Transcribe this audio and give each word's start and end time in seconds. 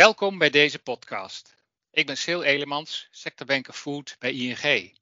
Welkom 0.00 0.38
bij 0.38 0.50
deze 0.50 0.78
podcast. 0.78 1.54
Ik 1.90 2.06
ben 2.06 2.16
Sil 2.24 2.42
Elemans, 2.42 3.08
sectorbanker 3.10 3.72
Food 3.72 4.16
bij 4.18 4.32
ING. 4.32 4.94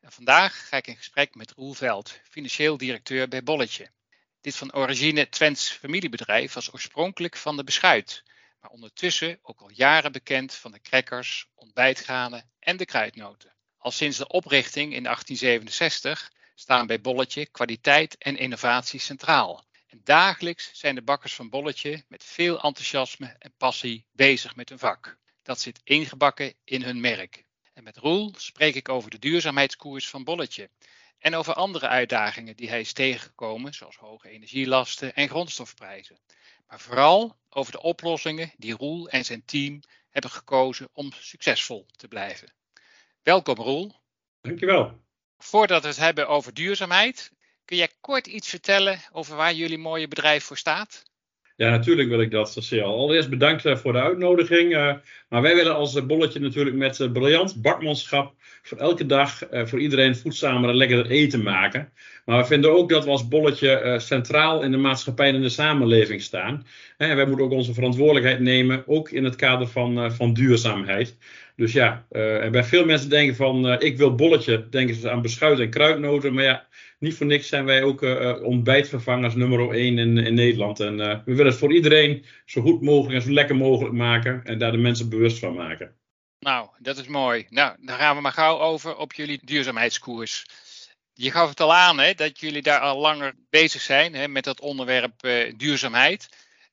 En 0.00 0.12
vandaag 0.12 0.68
ga 0.68 0.76
ik 0.76 0.86
in 0.86 0.96
gesprek 0.96 1.34
met 1.34 1.50
Roel 1.50 1.72
Veld, 1.72 2.20
financieel 2.30 2.76
directeur 2.76 3.28
bij 3.28 3.42
Bolletje. 3.42 3.90
Dit 4.40 4.56
van 4.56 4.74
origine 4.74 5.28
Twents 5.28 5.70
familiebedrijf 5.70 6.52
was 6.52 6.72
oorspronkelijk 6.72 7.36
van 7.36 7.56
de 7.56 7.64
beschuit, 7.64 8.22
maar 8.60 8.70
ondertussen 8.70 9.38
ook 9.42 9.60
al 9.60 9.70
jaren 9.70 10.12
bekend 10.12 10.54
van 10.54 10.72
de 10.72 10.80
crackers, 10.80 11.46
ontbijtgranen 11.54 12.50
en 12.58 12.76
de 12.76 12.84
kruidnoten. 12.84 13.54
Al 13.78 13.90
sinds 13.90 14.16
de 14.16 14.28
oprichting 14.28 14.94
in 14.94 15.02
1867 15.02 16.32
staan 16.54 16.86
bij 16.86 17.00
Bolletje 17.00 17.46
kwaliteit 17.46 18.18
en 18.18 18.36
innovatie 18.36 19.00
centraal. 19.00 19.64
En 19.94 20.00
dagelijks 20.04 20.70
zijn 20.72 20.94
de 20.94 21.02
bakkers 21.02 21.34
van 21.34 21.48
Bolletje 21.48 22.04
met 22.08 22.24
veel 22.24 22.62
enthousiasme 22.62 23.36
en 23.38 23.54
passie 23.56 24.06
bezig 24.12 24.56
met 24.56 24.68
hun 24.68 24.78
vak. 24.78 25.18
Dat 25.42 25.60
zit 25.60 25.80
ingebakken 25.84 26.54
in 26.64 26.82
hun 26.82 27.00
merk. 27.00 27.44
En 27.72 27.84
met 27.84 27.96
Roel 27.96 28.34
spreek 28.36 28.74
ik 28.74 28.88
over 28.88 29.10
de 29.10 29.18
duurzaamheidskoers 29.18 30.08
van 30.08 30.24
Bolletje. 30.24 30.70
En 31.18 31.34
over 31.34 31.54
andere 31.54 31.88
uitdagingen 31.88 32.56
die 32.56 32.68
hij 32.68 32.80
is 32.80 32.92
tegengekomen, 32.92 33.74
zoals 33.74 33.96
hoge 33.96 34.28
energielasten 34.28 35.14
en 35.14 35.28
grondstofprijzen. 35.28 36.18
Maar 36.66 36.80
vooral 36.80 37.36
over 37.48 37.72
de 37.72 37.82
oplossingen 37.82 38.52
die 38.56 38.76
Roel 38.76 39.08
en 39.08 39.24
zijn 39.24 39.44
team 39.44 39.80
hebben 40.10 40.30
gekozen 40.30 40.88
om 40.92 41.12
succesvol 41.12 41.86
te 41.96 42.08
blijven. 42.08 42.52
Welkom 43.22 43.56
Roel. 43.56 43.94
Dankjewel. 44.40 45.00
Voordat 45.38 45.82
we 45.82 45.88
het 45.88 45.96
hebben 45.96 46.28
over 46.28 46.54
duurzaamheid, 46.54 47.32
kun 47.64 47.76
jij 47.76 47.90
kort 48.00 48.26
iets 48.26 48.48
vertellen 48.48 49.00
over 49.12 49.36
waar 49.36 49.54
jullie 49.54 49.78
mooie 49.78 50.08
bedrijf 50.08 50.44
voor 50.44 50.56
staat? 50.56 51.02
Ja, 51.56 51.70
natuurlijk 51.70 52.08
wil 52.08 52.20
ik 52.20 52.30
dat, 52.30 52.52
Cecile. 52.52 52.82
Allereerst 52.82 53.30
bedankt 53.30 53.64
eh, 53.64 53.76
voor 53.76 53.92
de 53.92 54.00
uitnodiging. 54.00 54.72
Uh, 54.72 54.94
maar 55.28 55.42
wij 55.42 55.54
willen 55.54 55.74
als 55.74 55.94
eh, 55.94 56.06
bolletje 56.06 56.40
natuurlijk 56.40 56.76
met 56.76 57.12
briljant 57.12 57.62
bakmanschap 57.62 58.34
voor 58.62 58.78
elke 58.78 59.06
dag 59.06 59.38
voor 59.50 59.80
iedereen 59.80 60.16
voedzamer 60.16 60.70
en 60.70 60.76
lekkerder 60.76 61.10
eten 61.10 61.42
maken. 61.42 61.92
Maar 62.24 62.38
we 62.38 62.44
vinden 62.44 62.76
ook 62.76 62.88
dat 62.88 63.04
we 63.04 63.10
als 63.10 63.28
bolletje 63.28 63.96
centraal 64.00 64.62
in 64.62 64.70
de 64.70 64.76
maatschappij 64.76 65.28
en 65.28 65.34
in 65.34 65.42
de 65.42 65.48
samenleving 65.48 66.22
staan. 66.22 66.66
En 66.96 67.16
wij 67.16 67.26
moeten 67.26 67.44
ook 67.44 67.52
onze 67.52 67.74
verantwoordelijkheid 67.74 68.40
nemen, 68.40 68.82
ook 68.86 69.10
in 69.10 69.24
het 69.24 69.36
kader 69.36 69.68
van, 69.68 70.12
van 70.12 70.32
duurzaamheid. 70.32 71.16
Dus 71.56 71.72
ja, 71.72 72.06
en 72.10 72.52
bij 72.52 72.64
veel 72.64 72.84
mensen 72.84 73.10
denken 73.10 73.36
van 73.36 73.80
ik 73.80 73.96
wil 73.96 74.14
bolletje, 74.14 74.68
denken 74.70 74.94
ze 74.94 75.10
aan 75.10 75.22
beschuit 75.22 75.60
en 75.60 75.70
kruidnoten. 75.70 76.34
Maar 76.34 76.44
ja, 76.44 76.66
niet 77.04 77.14
voor 77.14 77.26
niks 77.26 77.48
zijn 77.48 77.64
wij 77.64 77.82
ook 77.82 78.02
uh, 78.02 78.42
ontbijtvervangers 78.42 79.34
nummer 79.34 79.70
1 79.70 79.98
in, 79.98 80.18
in 80.18 80.34
Nederland. 80.34 80.80
En 80.80 80.98
uh, 80.98 81.18
we 81.24 81.34
willen 81.34 81.46
het 81.46 81.56
voor 81.56 81.72
iedereen 81.72 82.24
zo 82.44 82.60
goed 82.60 82.82
mogelijk 82.82 83.14
en 83.14 83.22
zo 83.22 83.32
lekker 83.32 83.56
mogelijk 83.56 83.94
maken. 83.94 84.44
En 84.44 84.58
daar 84.58 84.72
de 84.72 84.78
mensen 84.78 85.08
bewust 85.08 85.38
van 85.38 85.54
maken. 85.54 85.96
Nou, 86.38 86.68
dat 86.78 86.98
is 86.98 87.06
mooi. 87.06 87.46
Nou, 87.48 87.76
dan 87.80 87.96
gaan 87.96 88.16
we 88.16 88.22
maar 88.22 88.32
gauw 88.32 88.58
over 88.58 88.96
op 88.96 89.12
jullie 89.12 89.40
duurzaamheidskoers. 89.44 90.46
Je 91.12 91.30
gaf 91.30 91.48
het 91.48 91.60
al 91.60 91.74
aan 91.74 91.98
hè, 91.98 92.14
dat 92.14 92.40
jullie 92.40 92.62
daar 92.62 92.80
al 92.80 92.98
langer 93.00 93.34
bezig 93.50 93.80
zijn 93.80 94.14
hè, 94.14 94.28
met 94.28 94.44
dat 94.44 94.60
onderwerp 94.60 95.20
duurzaamheid. 95.56 96.28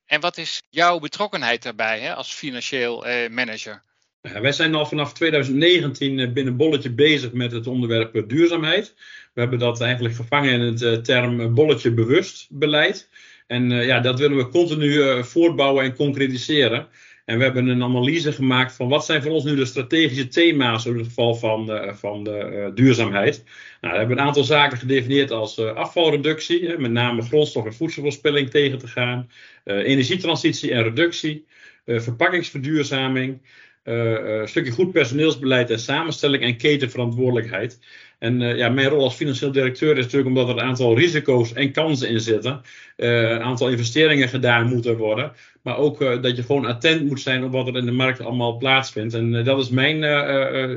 En 0.06 0.20
wat 0.20 0.36
is 0.36 0.62
jouw 0.70 0.98
betrokkenheid 0.98 1.62
daarbij 1.62 2.00
hè, 2.00 2.14
als 2.14 2.32
financieel 2.32 3.04
manager? 3.30 3.82
Wij 4.22 4.52
zijn 4.52 4.74
al 4.74 4.86
vanaf 4.86 5.12
2019 5.12 6.32
binnen 6.32 6.56
Bolletje 6.56 6.90
bezig 6.90 7.32
met 7.32 7.52
het 7.52 7.66
onderwerp 7.66 8.24
duurzaamheid. 8.28 8.94
We 9.34 9.40
hebben 9.40 9.58
dat 9.58 9.80
eigenlijk 9.80 10.14
gevangen 10.14 10.52
in 10.52 10.60
het 10.60 10.82
uh, 10.82 10.92
term 10.92 11.54
bolletje 11.54 11.92
bewust 11.92 12.46
beleid. 12.50 13.08
En 13.46 13.70
ja, 13.70 14.00
dat 14.00 14.18
willen 14.18 14.36
we 14.36 14.48
continu 14.48 15.24
voortbouwen 15.24 15.84
en 15.84 15.94
concretiseren. 15.94 16.88
En 17.24 17.38
we 17.38 17.44
hebben 17.44 17.66
een 17.66 17.82
analyse 17.82 18.32
gemaakt 18.32 18.72
van 18.72 18.88
wat 18.88 19.04
zijn 19.04 19.22
voor 19.22 19.30
ons 19.30 19.44
nu 19.44 19.56
de 19.56 19.64
strategische 19.64 20.28
thema's 20.28 20.86
in 20.86 20.96
het 20.96 21.06
geval 21.06 21.34
van, 21.34 21.70
van 21.94 22.24
de 22.24 22.70
duurzaamheid. 22.74 23.44
Nou, 23.80 23.92
we 23.92 23.98
hebben 23.98 24.18
een 24.18 24.24
aantal 24.24 24.44
zaken 24.44 24.78
gedefinieerd 24.78 25.30
als 25.30 25.58
afvalreductie, 25.58 26.78
met 26.78 26.90
name 26.90 27.22
grondstof- 27.22 27.66
en 27.66 27.74
voedselverspilling 27.74 28.50
tegen 28.50 28.78
te 28.78 28.86
gaan, 28.86 29.30
energietransitie 29.64 30.72
en 30.72 30.82
reductie, 30.82 31.46
verpakkingsverduurzaming, 31.86 33.40
een 33.84 34.48
stukje 34.48 34.70
goed 34.70 34.92
personeelsbeleid 34.92 35.70
en 35.70 35.78
samenstelling 35.78 36.42
en 36.42 36.56
ketenverantwoordelijkheid. 36.56 37.78
En 38.18 38.40
uh, 38.40 38.56
ja, 38.56 38.68
mijn 38.68 38.88
rol 38.88 39.02
als 39.02 39.14
financieel 39.14 39.52
directeur 39.52 39.96
is 39.96 40.04
natuurlijk 40.04 40.36
omdat 40.36 40.48
er 40.48 40.54
een 40.54 40.68
aantal 40.68 40.96
risico's 40.96 41.52
en 41.52 41.72
kansen 41.72 42.08
in 42.08 42.20
zitten. 42.20 42.62
Een 42.96 43.42
aantal 43.42 43.68
investeringen 43.68 44.28
gedaan 44.28 44.68
moeten 44.68 44.96
worden. 44.96 45.32
Maar 45.62 45.76
ook 45.76 45.98
dat 46.22 46.36
je 46.36 46.42
gewoon 46.42 46.66
attent 46.66 47.08
moet 47.08 47.20
zijn 47.20 47.44
op 47.44 47.52
wat 47.52 47.68
er 47.68 47.76
in 47.76 47.84
de 47.84 47.92
markt 47.92 48.20
allemaal 48.20 48.56
plaatsvindt. 48.56 49.14
En 49.14 49.44
dat 49.44 49.58
is 49.58 49.68
mijn 49.68 50.04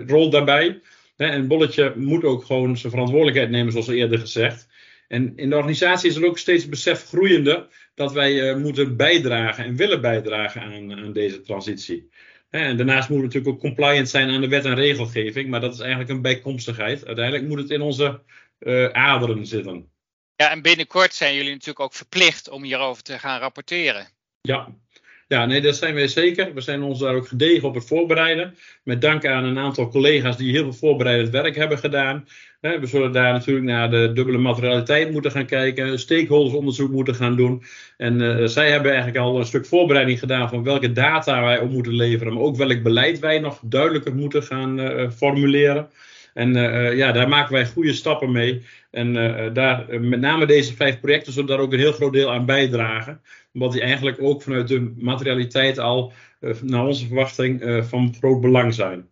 rol 0.08 0.30
daarbij. 0.30 0.80
Hè, 1.16 1.26
en 1.26 1.48
Bolletje 1.48 1.94
moet 1.96 2.24
ook 2.24 2.46
gewoon 2.46 2.78
zijn 2.78 2.92
verantwoordelijkheid 2.92 3.50
nemen, 3.50 3.72
zoals 3.72 3.88
eerder 3.88 4.20
gezegd. 4.20 4.68
En 5.08 5.34
in 5.36 5.50
de 5.50 5.56
organisatie 5.56 6.10
is 6.10 6.16
er 6.16 6.26
ook 6.26 6.38
steeds 6.38 6.70
besef 6.70 7.06
groeiende 7.06 7.68
dat 7.96 8.14
wij 8.14 8.56
moeten 8.56 8.96
bijdragen 8.96 9.66
en 9.66 9.76
willen 9.76 10.02
bijdragen 10.02 10.62
aan, 10.62 10.94
aan 10.94 11.14
deze 11.14 11.42
transitie. 11.42 12.10
En 12.56 12.78
daarnaast 12.78 13.10
moeten 13.10 13.28
we 13.28 13.34
natuurlijk 13.34 13.56
ook 13.56 13.60
compliant 13.60 14.10
zijn 14.10 14.30
aan 14.30 14.42
de 14.42 14.48
wet 14.48 14.66
en 14.66 14.76
regelgeving, 14.76 15.50
maar 15.50 15.62
dat 15.62 15.74
is 15.74 15.80
eigenlijk 15.80 16.10
een 16.10 16.22
bijkomstigheid. 16.22 17.06
Uiteindelijk 17.06 17.48
moet 17.48 17.60
het 17.60 17.70
in 17.70 17.82
onze 17.82 18.22
uh, 18.60 18.90
aderen 18.90 19.46
zitten. 19.46 19.90
Ja, 20.36 20.52
en 20.52 20.62
binnenkort 20.62 21.14
zijn 21.14 21.36
jullie 21.36 21.52
natuurlijk 21.52 21.80
ook 21.80 21.94
verplicht 21.94 22.50
om 22.50 22.64
hierover 22.64 23.04
te 23.04 23.20
gaan 23.20 23.40
rapporteren. 23.40 24.08
Ja, 24.42 24.68
ja, 25.28 25.46
nee, 25.46 25.62
dat 25.62 25.76
zijn 25.76 25.94
wij 25.94 26.08
zeker. 26.08 26.54
We 26.54 26.62
zijn 26.62 26.82
ons 26.82 27.00
daar 27.00 27.16
ook 27.16 27.28
gedegen 27.28 27.68
op 27.68 27.76
het 27.76 27.88
voorbereiden. 27.88 28.58
Met 28.84 29.02
dank 29.02 29.26
aan 29.26 29.44
een 29.44 29.58
aantal 29.58 29.90
collega's 29.90 30.38
die 30.38 30.52
heel 30.52 30.64
veel 30.64 30.74
voorbereidend 30.74 31.30
werk 31.30 31.56
hebben 31.56 31.78
gedaan. 31.78 32.28
We 32.66 32.86
zullen 32.86 33.12
daar 33.12 33.32
natuurlijk 33.32 33.66
naar 33.66 33.90
de 33.90 34.12
dubbele 34.14 34.38
materialiteit 34.38 35.12
moeten 35.12 35.32
gaan 35.32 35.46
kijken, 35.46 36.00
stakeholdersonderzoek 36.00 36.92
moeten 36.92 37.16
gaan 37.16 37.36
doen. 37.36 37.64
En 37.98 38.22
uh, 38.22 38.46
zij 38.46 38.72
hebben 38.72 38.92
eigenlijk 38.92 39.24
al 39.24 39.40
een 39.40 39.46
stuk 39.46 39.66
voorbereiding 39.66 40.20
gedaan 40.20 40.50
van 40.50 40.64
welke 40.64 40.92
data 40.92 41.42
wij 41.42 41.60
op 41.60 41.72
moeten 41.72 41.94
leveren, 41.94 42.34
maar 42.34 42.44
ook 42.44 42.56
welk 42.56 42.84
beleid 42.84 43.20
wij 43.20 43.40
nog 43.40 43.60
duidelijker 43.64 44.16
moeten 44.16 44.44
gaan 44.44 44.80
uh, 44.80 45.10
formuleren. 45.10 45.90
En 46.34 46.54
ja, 46.96 47.12
daar 47.12 47.28
maken 47.28 47.54
wij 47.54 47.66
goede 47.66 47.94
stappen 47.94 48.32
mee. 48.32 48.62
En 48.92 49.14
daar, 49.54 49.86
met 50.02 50.20
name 50.20 50.46
deze 50.46 50.76
vijf 50.76 51.00
projecten 51.00 51.34
zullen 51.34 51.50
daar 51.50 51.60
ook 51.60 51.74
een 51.74 51.80
heel 51.80 51.92
groot 51.92 52.14
deel 52.14 52.32
aan 52.32 52.46
bijdragen. 52.46 53.22
Omdat 53.54 53.72
die 53.72 53.82
eigenlijk 53.82 54.18
ook 54.22 54.42
vanuit 54.42 54.68
de 54.68 54.94
materialiteit 54.98 55.80
al, 55.80 56.14
naar 56.62 56.86
onze 56.86 57.08
verwachting, 57.08 57.84
van 57.90 58.16
groot 58.20 58.42
belang 58.42 58.74
zijn. 58.74 59.10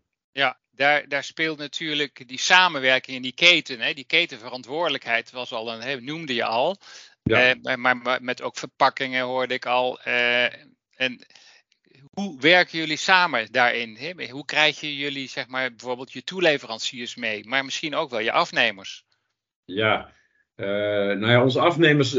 Daar, 0.75 1.07
daar 1.07 1.23
speelt 1.23 1.57
natuurlijk 1.57 2.27
die 2.27 2.39
samenwerking 2.39 3.15
in 3.15 3.21
die 3.21 3.33
keten, 3.33 3.79
hè, 3.79 3.93
die 3.93 4.05
ketenverantwoordelijkheid 4.05 5.31
was 5.31 5.51
al 5.51 5.73
een, 5.73 5.81
hè, 5.81 6.01
noemde 6.01 6.33
je 6.33 6.43
al. 6.43 6.77
Ja. 7.23 7.55
Uh, 7.55 7.75
maar, 7.75 7.97
maar, 7.97 8.23
met 8.23 8.41
ook 8.41 8.57
verpakkingen 8.57 9.23
hoorde 9.23 9.53
ik 9.53 9.65
al. 9.65 9.99
Uh, 10.07 10.43
en 10.95 11.25
hoe 12.11 12.39
werken 12.39 12.79
jullie 12.79 12.97
samen 12.97 13.51
daarin? 13.51 13.95
Hè? 13.95 14.29
Hoe 14.29 14.45
krijg 14.45 14.79
je 14.79 14.95
jullie, 14.95 15.27
zeg 15.27 15.47
maar, 15.47 15.69
bijvoorbeeld 15.69 16.11
je 16.11 16.23
toeleveranciers 16.23 17.15
mee, 17.15 17.45
maar 17.47 17.65
misschien 17.65 17.95
ook 17.95 18.09
wel 18.09 18.19
je 18.19 18.31
afnemers? 18.31 19.05
Ja, 19.65 20.13
uh, 20.55 20.67
nou 20.67 21.27
ja, 21.27 21.43
onze 21.43 21.59
afnemers 21.59 22.11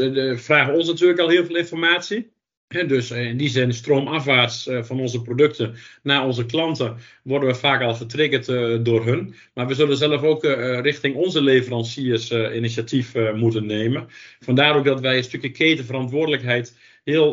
vragen 0.43 0.73
ons 0.73 0.87
natuurlijk 0.87 1.19
al 1.19 1.29
heel 1.29 1.45
veel 1.45 1.55
informatie 1.55 2.34
dus 2.83 3.11
eh, 3.11 3.25
in 3.25 3.37
die 3.37 3.49
zin 3.49 3.73
stroomafwaarts 3.73 4.67
eh, 4.67 4.83
van 4.83 4.99
onze 4.99 5.21
producten 5.21 5.75
naar 6.03 6.25
onze 6.25 6.45
klanten 6.45 6.97
worden 7.23 7.49
we 7.49 7.55
vaak 7.55 7.81
al 7.81 7.93
getriggerd 7.93 8.47
eh, 8.49 8.77
door 8.83 9.05
hun. 9.05 9.35
Maar 9.53 9.67
we 9.67 9.73
zullen 9.73 9.97
zelf 9.97 10.21
ook 10.21 10.43
richting 10.81 11.15
onze 11.15 11.41
leveranciers 11.41 12.31
initiatief 12.31 13.13
moeten 13.35 13.65
nemen. 13.65 14.07
Vandaar 14.39 14.75
ook 14.75 14.85
dat 14.85 14.99
wij 14.99 15.17
een 15.17 15.23
stukje 15.23 15.51
ketenverantwoordelijkheid 15.51 16.77
heel 17.03 17.31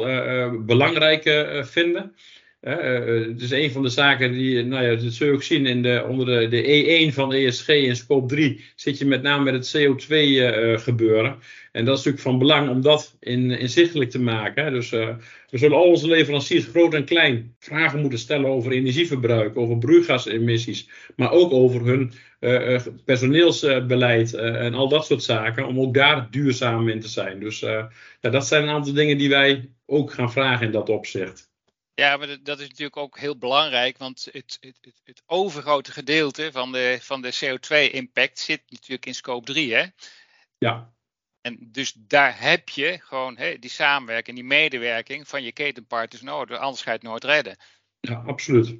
belangrijk 0.64 1.22
vinden. 1.66 2.14
Het 2.70 3.42
is 3.42 3.50
een 3.50 3.70
van 3.70 3.82
de 3.82 3.88
zaken 3.88 4.32
die, 4.32 4.64
nou 4.64 4.84
ja, 4.84 5.02
dat 5.02 5.12
zul 5.12 5.26
je 5.26 5.32
ook 5.32 5.42
zien 5.42 5.66
in 5.66 5.82
de, 5.82 6.04
onder 6.08 6.26
de, 6.26 6.48
de 6.48 7.10
E1 7.10 7.14
van 7.14 7.32
ESG 7.32 7.68
in 7.68 7.96
scope 7.96 8.34
3, 8.34 8.64
zit 8.76 8.98
je 8.98 9.06
met 9.06 9.22
name 9.22 9.52
met 9.52 9.54
het 9.54 9.76
CO2 9.76 10.14
gebeuren. 10.82 11.38
En 11.72 11.84
dat 11.84 11.98
is 11.98 12.04
natuurlijk 12.04 12.22
van 12.22 12.38
belang 12.38 12.68
om 12.68 12.80
dat 12.80 13.16
in, 13.20 13.50
inzichtelijk 13.50 14.10
te 14.10 14.20
maken. 14.20 14.72
Dus 14.72 14.92
uh, 14.92 15.08
we 15.50 15.58
zullen 15.58 15.76
al 15.76 15.84
onze 15.84 16.06
leveranciers, 16.06 16.64
groot 16.64 16.94
en 16.94 17.04
klein, 17.04 17.54
vragen 17.58 18.00
moeten 18.00 18.18
stellen 18.18 18.50
over 18.50 18.72
energieverbruik, 18.72 19.56
over 19.56 19.78
broeikasemissies, 19.78 20.88
maar 21.16 21.30
ook 21.30 21.52
over 21.52 21.86
hun 21.86 22.12
uh, 22.40 22.80
personeelsbeleid 23.04 24.34
en 24.34 24.74
al 24.74 24.88
dat 24.88 25.06
soort 25.06 25.22
zaken, 25.22 25.66
om 25.66 25.80
ook 25.80 25.94
daar 25.94 26.30
duurzaam 26.30 26.88
in 26.88 27.00
te 27.00 27.08
zijn. 27.08 27.40
Dus 27.40 27.58
ja, 27.58 27.90
dat 28.20 28.46
zijn 28.46 28.62
een 28.62 28.68
aantal 28.68 28.92
dingen 28.92 29.18
die 29.18 29.28
wij 29.28 29.70
ook 29.86 30.12
gaan 30.12 30.32
vragen 30.32 30.66
in 30.66 30.72
dat 30.72 30.88
opzicht. 30.88 31.51
Ja, 31.94 32.16
maar 32.16 32.42
dat 32.42 32.60
is 32.60 32.68
natuurlijk 32.68 32.96
ook 32.96 33.18
heel 33.18 33.38
belangrijk, 33.38 33.98
want 33.98 34.28
het, 34.32 34.58
het, 34.60 34.78
het, 34.80 35.00
het 35.04 35.22
overgrote 35.26 35.92
gedeelte 35.92 36.52
van 36.52 36.72
de, 36.72 36.98
van 37.00 37.22
de 37.22 37.34
CO2-impact 37.34 38.38
zit 38.38 38.62
natuurlijk 38.68 39.06
in 39.06 39.14
scope 39.14 39.52
3, 39.52 39.74
hè? 39.74 39.84
Ja. 40.58 40.92
En 41.40 41.58
dus 41.60 41.92
daar 41.96 42.40
heb 42.40 42.68
je 42.68 42.98
gewoon 43.02 43.38
die 43.60 43.70
samenwerking, 43.70 44.36
die 44.36 44.46
medewerking 44.46 45.28
van 45.28 45.42
je 45.42 45.52
ketenpartners 45.52 46.22
nodig, 46.22 46.58
anders 46.58 46.82
ga 46.82 46.90
je 46.90 46.96
het 46.96 47.06
nooit 47.06 47.24
redden. 47.24 47.56
Ja, 48.00 48.22
absoluut. 48.26 48.76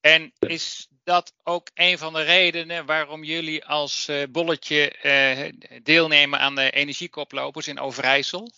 En 0.00 0.32
is 0.38 0.88
dat 1.04 1.34
ook 1.42 1.70
een 1.74 1.98
van 1.98 2.12
de 2.12 2.22
redenen 2.22 2.86
waarom 2.86 3.24
jullie 3.24 3.64
als 3.64 4.08
uh, 4.08 4.22
bolletje 4.30 4.94
uh, 5.02 5.80
deelnemen 5.82 6.38
aan 6.38 6.54
de 6.54 6.70
energiekoplopers 6.70 7.68
in 7.68 7.78
Overijssel? 7.78 8.50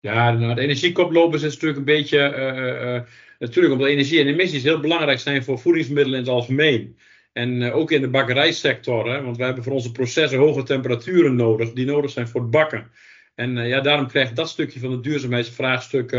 Ja, 0.00 0.30
nou, 0.30 0.54
de 0.54 0.60
energiekoplopers 0.60 1.42
is 1.42 1.52
natuurlijk 1.52 1.78
een 1.78 1.84
beetje. 1.84 2.18
Uh, 2.18 3.08
natuurlijk 3.46 3.74
omdat 3.74 3.88
energie 3.88 4.20
en 4.20 4.26
emissies 4.26 4.62
heel 4.62 4.80
belangrijk 4.80 5.18
zijn 5.18 5.44
voor 5.44 5.58
voedingsmiddelen 5.58 6.18
in 6.18 6.24
het 6.24 6.34
algemeen. 6.34 6.96
En 7.32 7.72
ook 7.72 7.90
in 7.90 8.00
de 8.00 8.08
bakkerijsector, 8.08 9.10
hè, 9.12 9.22
want 9.22 9.36
we 9.36 9.44
hebben 9.44 9.64
voor 9.64 9.72
onze 9.72 9.92
processen 9.92 10.38
hoge 10.38 10.62
temperaturen 10.62 11.36
nodig, 11.36 11.72
die 11.72 11.86
nodig 11.86 12.10
zijn 12.10 12.28
voor 12.28 12.40
het 12.40 12.50
bakken. 12.50 12.90
En 13.34 13.68
ja, 13.68 13.80
daarom 13.80 14.06
krijgt 14.06 14.36
dat 14.36 14.48
stukje 14.48 14.80
van 14.80 14.90
de 14.90 15.00
duurzaamheidsvraagstuk 15.00 16.10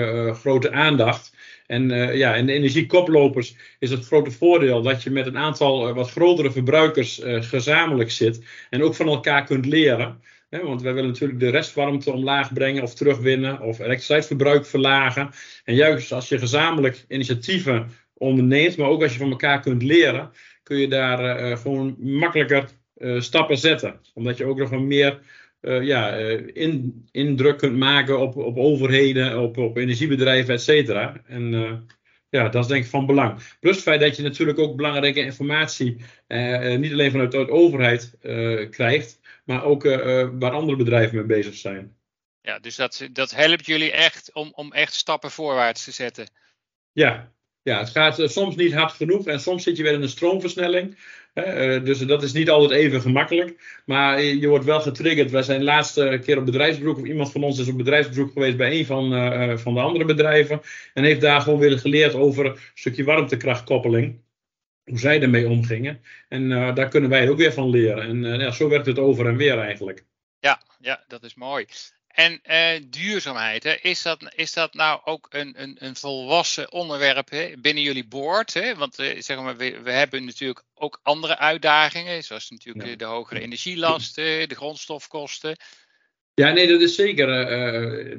grote 0.42 0.72
aandacht. 0.72 1.36
En 1.68 1.90
ja, 2.18 2.36
in 2.36 2.46
de 2.46 2.54
energiekoplopers 2.54 3.56
is 3.80 3.90
het 3.90 4.06
grote 4.06 4.31
voordeel 4.31 4.81
dat 4.81 5.04
je 5.04 5.10
met 5.10 5.25
een 5.25 5.38
aantal 5.38 5.94
wat 5.94 6.12
grotere 6.12 6.52
verbruikers 6.52 7.22
gezamenlijk 7.24 8.12
zit 8.12 8.46
en 8.70 8.84
ook 8.84 8.96
van 8.96 9.08
elkaar 9.08 9.44
kunt 9.44 9.66
leren. 9.66 10.22
Want 10.61 10.81
wij 10.81 10.94
willen 10.94 11.09
natuurlijk 11.09 11.39
de 11.39 11.50
restwarmte 11.50 12.11
omlaag 12.11 12.53
brengen 12.53 12.83
of 12.83 12.94
terugwinnen 12.94 13.61
of 13.61 13.79
elektriciteitsverbruik 13.79 14.65
verlagen. 14.65 15.29
En 15.63 15.75
juist 15.75 16.11
als 16.11 16.29
je 16.29 16.39
gezamenlijk 16.39 17.05
initiatieven 17.07 17.89
onderneemt, 18.13 18.77
maar 18.77 18.88
ook 18.88 19.01
als 19.01 19.13
je 19.13 19.19
van 19.19 19.29
elkaar 19.29 19.61
kunt 19.61 19.83
leren, 19.83 20.31
kun 20.63 20.77
je 20.77 20.88
daar 20.88 21.57
gewoon 21.57 21.95
makkelijker 22.00 22.69
stappen 23.17 23.57
zetten. 23.57 24.00
Omdat 24.13 24.38
je 24.38 24.45
ook 24.45 24.57
nog 24.57 24.71
een 24.71 24.88
meer 24.88 25.19
ja, 25.61 26.15
in, 26.53 27.03
indruk 27.11 27.57
kunt 27.57 27.77
maken 27.77 28.19
op, 28.19 28.35
op 28.35 28.57
overheden, 28.57 29.39
op, 29.39 29.57
op 29.57 29.77
energiebedrijven, 29.77 30.53
et 30.53 30.61
cetera. 30.61 31.21
En 31.25 31.51
ja, 32.29 32.50
dat 32.50 32.63
is 32.63 32.69
denk 32.69 32.83
ik 32.83 32.89
van 32.89 33.05
belang. 33.05 33.39
Plus 33.59 33.75
het 33.75 33.83
feit 33.83 34.00
dat 34.00 34.15
je 34.15 34.23
natuurlijk 34.23 34.59
ook 34.59 34.75
belangrijke 34.75 35.19
informatie, 35.19 35.95
niet 36.77 36.91
alleen 36.91 37.11
vanuit 37.11 37.31
de 37.31 37.50
overheid 37.50 38.17
krijgt, 38.69 39.21
maar 39.44 39.63
ook 39.63 39.84
waar 40.40 40.51
andere 40.51 40.78
bedrijven 40.78 41.16
mee 41.16 41.25
bezig 41.25 41.56
zijn. 41.56 41.95
Ja, 42.42 42.60
dus 42.60 42.75
dat, 42.75 43.07
dat 43.12 43.36
helpt 43.36 43.66
jullie 43.66 43.92
echt 43.92 44.34
om, 44.34 44.51
om 44.56 44.72
echt 44.72 44.94
stappen 44.94 45.31
voorwaarts 45.31 45.84
te 45.84 45.92
zetten. 45.92 46.30
Ja, 46.92 47.31
ja, 47.62 47.80
het 47.80 47.90
gaat 47.90 48.22
soms 48.24 48.56
niet 48.56 48.74
hard 48.74 48.92
genoeg 48.92 49.28
en 49.28 49.40
soms 49.40 49.63
zit 49.63 49.78
je 49.78 49.84
weer 49.84 49.94
in 49.94 50.01
een 50.01 50.10
stroomversnelling. 50.10 50.98
Eh, 51.34 51.84
dus 51.84 52.00
dat 52.00 52.24
is 52.24 52.34
niet 52.34 52.50
altijd 52.50 52.80
even 52.80 53.01
gemakkelijk. 53.01 53.81
Maar 53.86 54.22
je 54.22 54.48
wordt 54.48 54.66
wel 54.66 54.81
getriggerd. 54.81 55.31
Wij 55.31 55.44
zijn 55.44 55.60
de 55.60 55.66
laatste 55.66 56.19
keer 56.24 56.38
op 56.38 56.46
bedrijfsbezoek, 56.46 56.98
of 56.98 57.06
iemand 57.06 57.31
van 57.31 57.44
ons 57.44 57.60
is 57.60 57.68
op 57.68 57.78
bedrijfsbezoek 57.78 58.31
geweest 58.31 58.57
bij 58.57 58.80
een 58.80 58.86
van, 58.86 59.13
eh, 59.13 59.51
eh, 59.51 59.57
van 59.57 59.74
de 59.74 59.80
andere 59.80 60.06
bedrijven. 60.06 60.62
En 60.94 61.04
heeft 61.04 61.22
daar 61.22 61.42
gewoon 61.42 61.60
weer 61.60 61.80
geleerd 61.80 62.13
over 62.13 62.46
een 62.46 62.57
stukje 62.74 63.04
warmtekrachtkoppeling. 63.04 64.22
Hoe 64.85 65.00
zij 65.00 65.21
ermee 65.21 65.47
omgingen. 65.47 66.01
En 66.30 66.50
daar 66.50 66.88
kunnen 66.88 67.09
wij 67.09 67.30
ook 67.30 67.38
weer 67.38 67.53
van 67.53 67.69
leren. 67.69 68.03
En 68.03 68.39
ja, 68.39 68.51
zo 68.51 68.69
werkt 68.69 68.85
het 68.85 69.00
over 69.00 69.27
en 69.27 69.38
weer 69.38 69.59
eigenlijk. 69.59 70.06
Ja, 70.39 70.62
ja 70.80 71.03
dat 71.07 71.24
is 71.24 71.35
mooi. 71.35 71.65
En 72.13 72.41
uh, 72.45 72.89
duurzaamheid, 72.89 73.63
hè? 73.63 73.74
Is, 73.81 74.01
dat, 74.01 74.33
is 74.35 74.53
dat 74.53 74.74
nou 74.74 75.01
ook 75.03 75.27
een, 75.30 75.62
een, 75.62 75.75
een 75.80 75.95
volwassen 75.95 76.71
onderwerp 76.71 77.30
hè? 77.30 77.53
binnen 77.57 77.83
jullie 77.83 78.07
board? 78.07 78.53
Hè? 78.53 78.75
Want 78.75 78.95
zeg 78.95 79.38
maar, 79.38 79.57
we, 79.57 79.81
we, 79.81 79.91
hebben 79.91 80.25
natuurlijk 80.25 80.63
ook 80.74 81.00
andere 81.03 81.38
uitdagingen, 81.38 82.24
zoals 82.24 82.50
natuurlijk 82.50 82.88
ja. 82.88 82.95
de, 82.95 83.06
hogere 83.06 83.39
energielasten, 83.39 84.50
de 84.50 84.56
grondstofkosten. 84.56 85.57
Ja, 86.35 86.51
nee, 86.51 86.68
dat 86.68 86.81
is 86.81 86.95
zeker. 86.95 87.27
Uh, 87.30 88.18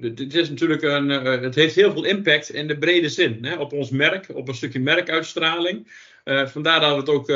het 0.00 0.34
is 0.34 0.48
natuurlijk 0.48 0.82
een. 0.82 1.08
het 1.42 1.54
heeft 1.54 1.74
heel 1.74 1.92
veel 1.92 2.04
impact 2.04 2.52
in 2.52 2.66
de 2.66 2.78
brede 2.78 3.08
zin 3.08 3.38
hè, 3.44 3.54
op 3.54 3.72
ons 3.72 3.90
merk, 3.90 4.28
op 4.34 4.48
een 4.48 4.54
stukje 4.54 4.80
merkuitstraling. 4.80 6.08
Vandaar 6.24 6.80
dat 6.80 6.90
we 6.90 6.96
het 6.96 7.08
ook 7.08 7.26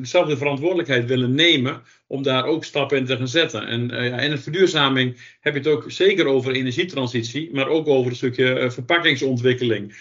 dezelfde 0.00 0.36
verantwoordelijkheid 0.36 1.06
willen 1.06 1.34
nemen 1.34 1.82
om 2.06 2.22
daar 2.22 2.44
ook 2.44 2.64
stappen 2.64 2.98
in 2.98 3.04
te 3.04 3.16
gaan 3.16 3.28
zetten. 3.28 3.66
En 3.66 3.90
in 4.20 4.30
de 4.30 4.38
verduurzaming 4.38 5.36
heb 5.40 5.52
je 5.52 5.58
het 5.58 5.68
ook 5.68 5.84
zeker 5.90 6.26
over 6.26 6.52
energietransitie, 6.52 7.50
maar 7.52 7.68
ook 7.68 7.88
over 7.88 8.10
een 8.10 8.16
stukje 8.16 8.70
verpakkingsontwikkeling. 8.70 9.96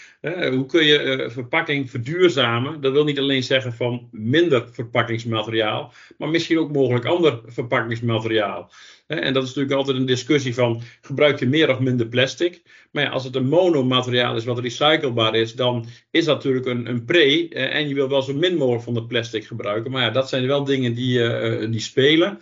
hoe 0.51 0.65
kun 0.65 0.85
je 0.85 1.27
verpakking 1.31 1.89
verduurzamen? 1.89 2.81
Dat 2.81 2.91
wil 2.91 3.03
niet 3.03 3.19
alleen 3.19 3.43
zeggen 3.43 3.73
van 3.73 4.07
minder 4.11 4.67
verpakkingsmateriaal, 4.71 5.93
maar 6.17 6.29
misschien 6.29 6.59
ook 6.59 6.71
mogelijk 6.71 7.05
ander 7.05 7.41
verpakkingsmateriaal. 7.45 8.71
En 9.19 9.33
dat 9.33 9.43
is 9.43 9.49
natuurlijk 9.49 9.75
altijd 9.77 9.97
een 9.97 10.05
discussie 10.05 10.53
van 10.53 10.81
gebruik 11.01 11.39
je 11.39 11.47
meer 11.47 11.69
of 11.69 11.79
minder 11.79 12.07
plastic. 12.07 12.61
Maar 12.91 13.03
ja, 13.03 13.09
als 13.09 13.23
het 13.23 13.35
een 13.35 13.47
monomateriaal 13.47 14.35
is 14.35 14.45
wat 14.45 14.59
recyclebaar 14.59 15.35
is, 15.35 15.55
dan 15.55 15.85
is 16.11 16.25
dat 16.25 16.35
natuurlijk 16.35 16.65
een, 16.65 16.89
een 16.89 17.05
pre. 17.05 17.49
En 17.49 17.87
je 17.87 17.93
wil 17.93 18.09
wel 18.09 18.21
zo 18.21 18.33
min 18.33 18.55
mogelijk 18.55 18.83
van 18.83 18.93
dat 18.93 19.07
plastic 19.07 19.45
gebruiken. 19.45 19.91
Maar 19.91 20.01
ja, 20.01 20.09
dat 20.09 20.29
zijn 20.29 20.47
wel 20.47 20.63
dingen 20.63 20.93
die, 20.93 21.19
uh, 21.19 21.71
die 21.71 21.79
spelen. 21.79 22.39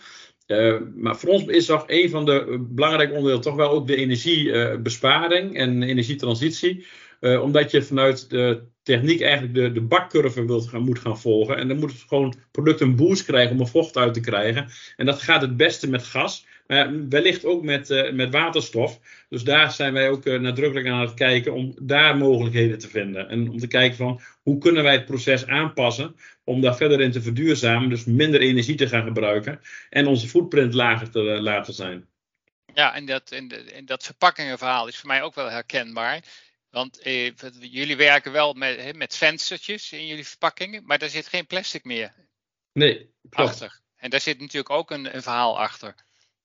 Uh, 0.47 0.75
maar 0.95 1.17
voor 1.17 1.29
ons 1.29 1.45
is 1.45 1.65
toch 1.65 1.83
een 1.87 2.09
van 2.09 2.25
de 2.25 2.65
belangrijke 2.69 3.13
onderdelen 3.13 3.41
toch 3.41 3.55
wel 3.55 3.69
ook 3.69 3.87
de 3.87 3.95
energiebesparing 3.95 5.57
en 5.57 5.83
energietransitie. 5.83 6.85
Omdat 7.41 7.71
je 7.71 7.81
vanuit 7.81 8.29
de 8.29 8.61
techniek 8.83 9.21
eigenlijk 9.21 9.53
de, 9.53 9.71
de 9.71 9.81
bakcurve 9.81 10.45
wilt 10.45 10.67
gaan, 10.67 10.81
moet 10.81 10.99
gaan 10.99 11.19
volgen. 11.19 11.57
En 11.57 11.67
dan 11.67 11.79
moet 11.79 11.91
het 11.91 12.05
gewoon 12.07 12.35
product 12.51 12.81
een 12.81 12.95
boost 12.95 13.25
krijgen 13.25 13.55
om 13.55 13.61
er 13.61 13.67
vocht 13.67 13.97
uit 13.97 14.13
te 14.13 14.19
krijgen. 14.19 14.67
En 14.95 15.05
dat 15.05 15.21
gaat 15.21 15.41
het 15.41 15.57
beste 15.57 15.89
met 15.89 16.03
gas. 16.03 16.45
Maar 16.69 17.07
wellicht 17.07 17.45
ook 17.45 17.63
met, 17.63 17.89
uh, 17.89 18.11
met 18.11 18.31
waterstof. 18.31 18.99
Dus 19.29 19.43
daar 19.43 19.71
zijn 19.71 19.93
wij 19.93 20.09
ook 20.09 20.25
uh, 20.25 20.39
nadrukkelijk 20.39 20.87
aan 20.87 21.01
het 21.01 21.13
kijken 21.13 21.53
om 21.53 21.75
daar 21.81 22.17
mogelijkheden 22.17 22.79
te 22.79 22.87
vinden. 22.87 23.29
En 23.29 23.49
om 23.49 23.57
te 23.57 23.67
kijken 23.67 23.97
van 23.97 24.21
hoe 24.41 24.57
kunnen 24.57 24.83
wij 24.83 24.93
het 24.93 25.05
proces 25.05 25.45
aanpassen 25.45 26.15
om 26.43 26.61
daar 26.61 26.75
verder 26.75 27.01
in 27.01 27.11
te 27.11 27.21
verduurzamen. 27.21 27.89
Dus 27.89 28.05
minder 28.05 28.41
energie 28.41 28.75
te 28.75 28.87
gaan 28.87 29.03
gebruiken 29.03 29.61
en 29.89 30.07
onze 30.07 30.27
footprint 30.27 30.73
lager 30.73 31.09
te 31.09 31.19
uh, 31.19 31.41
laten 31.41 31.73
zijn. 31.73 32.07
Ja, 32.73 32.95
en 32.95 33.05
dat, 33.05 33.31
en, 33.31 33.73
en 33.73 33.85
dat 33.85 34.03
verpakkingenverhaal 34.03 34.87
is 34.87 34.97
voor 34.97 35.07
mij 35.07 35.21
ook 35.21 35.35
wel 35.35 35.49
herkenbaar. 35.49 36.23
Want 36.69 36.99
eh, 36.99 37.31
jullie 37.59 37.97
werken 37.97 38.31
wel 38.31 38.53
met, 38.53 38.95
met 38.95 39.15
venstertjes 39.15 39.91
in 39.91 40.07
jullie 40.07 40.27
verpakkingen, 40.27 40.83
maar 40.85 40.97
daar 40.97 41.09
zit 41.09 41.27
geen 41.27 41.47
plastic 41.47 41.83
meer 41.83 42.13
nee, 42.73 43.13
klopt. 43.29 43.49
achter. 43.49 43.79
En 43.95 44.09
daar 44.09 44.21
zit 44.21 44.39
natuurlijk 44.39 44.69
ook 44.69 44.91
een, 44.91 45.15
een 45.15 45.21
verhaal 45.21 45.59
achter. 45.59 45.95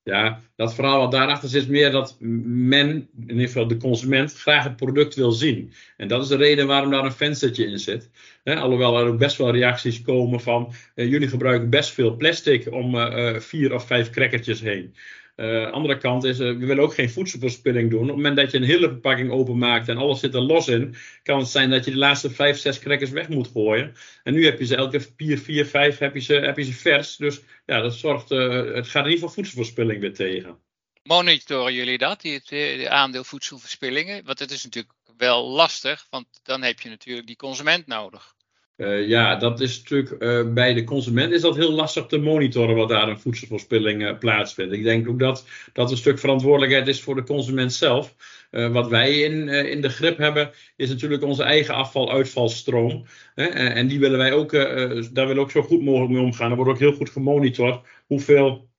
Ja, 0.05 0.39
dat 0.55 0.75
verhaal 0.75 0.99
wat 0.99 1.11
daarachter 1.11 1.49
zit 1.49 1.67
meer 1.67 1.91
dat 1.91 2.17
men, 2.19 3.09
in 3.17 3.29
ieder 3.29 3.45
geval 3.45 3.67
de 3.67 3.77
consument, 3.77 4.33
graag 4.33 4.63
het 4.63 4.75
product 4.75 5.15
wil 5.15 5.31
zien. 5.31 5.73
En 5.97 6.07
dat 6.07 6.21
is 6.21 6.27
de 6.27 6.35
reden 6.35 6.67
waarom 6.67 6.91
daar 6.91 7.05
een 7.05 7.11
venstertje 7.11 7.65
in 7.65 7.79
zit. 7.79 8.09
alhoewel 8.43 8.99
er 8.99 9.07
ook 9.07 9.17
best 9.17 9.37
wel 9.37 9.51
reacties 9.51 10.01
komen 10.01 10.39
van, 10.39 10.73
eh, 10.95 11.09
jullie 11.09 11.27
gebruiken 11.27 11.69
best 11.69 11.91
veel 11.91 12.15
plastic 12.15 12.71
om 12.71 12.95
uh, 12.95 13.39
vier 13.39 13.73
of 13.73 13.87
vijf 13.87 14.09
crackertjes 14.09 14.61
heen. 14.61 14.93
Uh, 15.35 15.71
andere 15.71 15.97
kant 15.97 16.23
is, 16.23 16.39
uh, 16.39 16.57
we 16.57 16.65
willen 16.65 16.83
ook 16.83 16.93
geen 16.93 17.09
voedselverspilling 17.09 17.89
doen. 17.89 18.01
Op 18.01 18.07
het 18.07 18.15
moment 18.15 18.35
dat 18.35 18.51
je 18.51 18.57
een 18.57 18.63
hele 18.63 18.87
verpakking 18.87 19.31
openmaakt 19.31 19.87
en 19.87 19.97
alles 19.97 20.19
zit 20.19 20.33
er 20.33 20.41
los 20.41 20.67
in, 20.67 20.95
kan 21.23 21.39
het 21.39 21.47
zijn 21.47 21.69
dat 21.69 21.85
je 21.85 21.91
de 21.91 21.97
laatste 21.97 22.29
vijf, 22.29 22.57
zes 22.57 22.79
crackers 22.79 23.09
weg 23.09 23.29
moet 23.29 23.47
gooien. 23.47 23.95
En 24.23 24.33
nu 24.33 24.45
heb 24.45 24.59
je 24.59 24.65
ze 24.65 24.75
elke 24.75 24.99
vier, 25.15 25.39
vier, 25.39 25.65
vijf 25.65 25.97
heb 25.97 26.13
je 26.13 26.19
ze, 26.19 26.33
heb 26.33 26.57
je 26.57 26.63
ze 26.63 26.73
vers. 26.73 27.15
Dus 27.15 27.41
ja, 27.65 27.81
dat 27.81 27.93
zorgt, 27.93 28.31
uh, 28.31 28.73
het 28.73 28.87
gaat 28.87 29.05
in 29.05 29.11
ieder 29.11 29.11
geval 29.11 29.29
voedselverspilling 29.29 29.99
weer 29.99 30.13
tegen. 30.13 30.57
Monitoren 31.03 31.73
jullie 31.73 31.97
dat, 31.97 32.23
het 32.23 32.85
aandeel 32.87 33.23
voedselverspillingen? 33.23 34.25
Want 34.25 34.39
het 34.39 34.51
is 34.51 34.63
natuurlijk 34.63 34.93
wel 35.17 35.47
lastig, 35.47 36.07
want 36.09 36.27
dan 36.43 36.61
heb 36.61 36.79
je 36.79 36.89
natuurlijk 36.89 37.27
die 37.27 37.35
consument 37.35 37.87
nodig. 37.87 38.35
Uh, 38.77 39.07
ja, 39.07 39.35
dat 39.35 39.59
is 39.59 39.77
natuurlijk 39.77 40.23
uh, 40.23 40.53
bij 40.53 40.73
de 40.73 40.83
consument 40.83 41.31
is 41.31 41.41
dat 41.41 41.55
heel 41.55 41.71
lastig 41.71 42.05
te 42.05 42.17
monitoren 42.17 42.75
wat 42.75 42.89
daar 42.89 43.09
een 43.09 43.19
voedselverspilling 43.19 44.01
uh, 44.01 44.17
plaatsvindt. 44.17 44.73
Ik 44.73 44.83
denk 44.83 45.09
ook 45.09 45.19
dat 45.19 45.47
dat 45.73 45.91
een 45.91 45.97
stuk 45.97 46.19
verantwoordelijkheid 46.19 46.87
is 46.87 47.01
voor 47.01 47.15
de 47.15 47.23
consument 47.23 47.73
zelf. 47.73 48.15
wat 48.49 48.87
wij 48.87 49.19
in, 49.19 49.49
in 49.49 49.81
de 49.81 49.89
grip 49.89 50.17
hebben, 50.17 50.51
is 50.75 50.89
natuurlijk 50.89 51.23
onze 51.23 51.43
eigen 51.43 51.73
afval-uitvalstroom. 51.73 53.05
en 53.35 53.87
die 53.87 53.99
willen 53.99 54.17
wij 54.17 54.33
ook, 54.33 54.51
daar 54.51 55.11
willen 55.13 55.35
we 55.35 55.39
ook 55.39 55.51
zo 55.51 55.61
goed 55.61 55.83
mogelijk 55.83 56.11
mee 56.11 56.21
omgaan. 56.21 56.49
Er 56.49 56.55
wordt 56.55 56.71
ook 56.71 56.79
heel 56.79 56.93
goed 56.93 57.09
gemonitord 57.09 57.85
hoeveel 58.05 58.69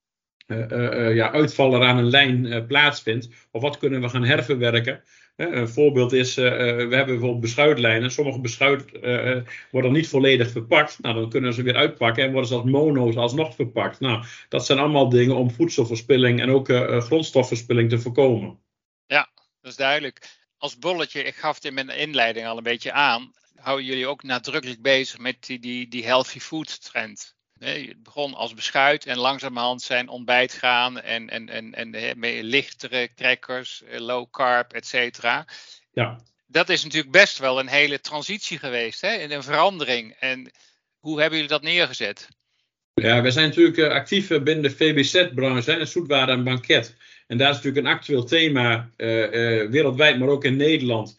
ja, 1.15 1.33
uitval 1.33 1.75
er 1.75 1.83
aan 1.83 1.99
een 1.99 2.11
lijn 2.11 2.67
plaatsvindt. 2.67 3.29
Of 3.51 3.63
wat 3.63 3.79
kunnen 3.79 4.01
we 4.01 4.09
gaan 4.09 4.25
herverwerken. 4.25 5.03
Een 5.37 5.69
voorbeeld 5.69 6.13
is, 6.13 6.39
uh, 6.39 6.45
we 6.51 6.95
hebben 6.97 7.07
bijvoorbeeld 7.07 7.41
beschuitlijnen. 7.41 8.11
Sommige 8.11 8.41
beschuit 8.41 8.85
uh, 9.03 9.37
worden 9.71 9.93
niet 9.93 10.09
volledig 10.09 10.51
verpakt. 10.51 10.99
Nou, 11.01 11.15
dan 11.15 11.31
kunnen 11.31 11.55
ze 11.55 11.63
weer 11.63 11.77
uitpakken 11.77 12.25
en 12.25 12.31
worden 12.31 12.49
ze 12.49 12.55
als 12.55 12.65
mono's 12.65 13.17
alsnog 13.17 13.55
verpakt. 13.55 14.01
Nou, 14.01 14.25
dat 14.49 14.67
zijn 14.67 14.79
allemaal 14.79 15.09
dingen 15.09 15.37
om 15.37 15.51
voedselverspilling 15.51 16.41
en 16.41 16.51
ook 16.51 16.69
grondstofverspilling 17.03 17.91
te 17.91 17.99
voorkomen. 17.99 18.59
Ja, 19.07 19.29
dat 19.61 19.71
is 19.71 19.77
duidelijk. 19.77 20.29
Als 20.59 20.79
bolletje, 20.79 21.23
ik 21.23 21.35
gaf 21.35 21.55
het 21.55 21.65
in 21.65 21.75
mijn 21.75 21.89
inleiding 21.89 22.47
al 22.47 22.57
een 22.57 22.63
beetje 22.63 22.93
aan, 22.93 23.33
houden 23.55 23.87
jullie 23.87 24.07
ook 24.07 24.23
nadrukkelijk 24.23 24.83
bezig 24.83 25.19
met 25.19 25.47
die, 25.47 25.59
die, 25.59 25.89
die 25.89 26.05
healthy 26.05 26.39
food 26.39 26.85
trend. 26.85 27.36
Het 27.59 28.03
begon 28.03 28.35
als 28.35 28.55
beschuit 28.55 29.07
en 29.07 29.19
langzamerhand 29.19 29.83
zijn 29.83 30.09
ontbijt 30.09 30.53
gaan 30.53 31.01
en, 31.01 31.31
en, 31.31 31.49
en, 31.49 31.75
en 31.75 32.43
lichtere 32.43 33.09
crackers, 33.15 33.83
eh, 33.83 34.01
low 34.01 34.31
carb, 34.31 34.73
et 34.73 34.87
cetera. 34.87 35.47
Ja. 35.93 36.21
dat 36.47 36.69
is 36.69 36.85
natuurlijk 36.85 37.13
best 37.13 37.39
wel 37.39 37.59
een 37.59 37.69
hele 37.69 38.01
transitie 38.01 38.59
geweest, 38.59 39.01
hè? 39.01 39.35
een 39.35 39.43
verandering. 39.43 40.17
En 40.19 40.51
hoe 40.99 41.21
hebben 41.21 41.39
jullie 41.39 41.53
dat 41.53 41.63
neergezet? 41.63 42.29
Ja, 42.95 43.23
wij 43.23 43.31
zijn 43.31 43.49
natuurlijk 43.49 43.93
actief 43.93 44.29
binnen 44.29 44.63
de 44.63 44.71
VBZ-branche, 44.71 45.85
zoetwaren 45.85 46.35
en 46.35 46.45
banket. 46.45 46.97
En 47.27 47.39
daar 47.39 47.51
is 47.51 47.57
natuurlijk 47.57 47.87
een 47.87 47.93
actueel 47.93 48.25
thema 48.25 48.91
wereldwijd, 49.71 50.19
maar 50.19 50.29
ook 50.29 50.45
in 50.45 50.57
Nederland. 50.57 51.19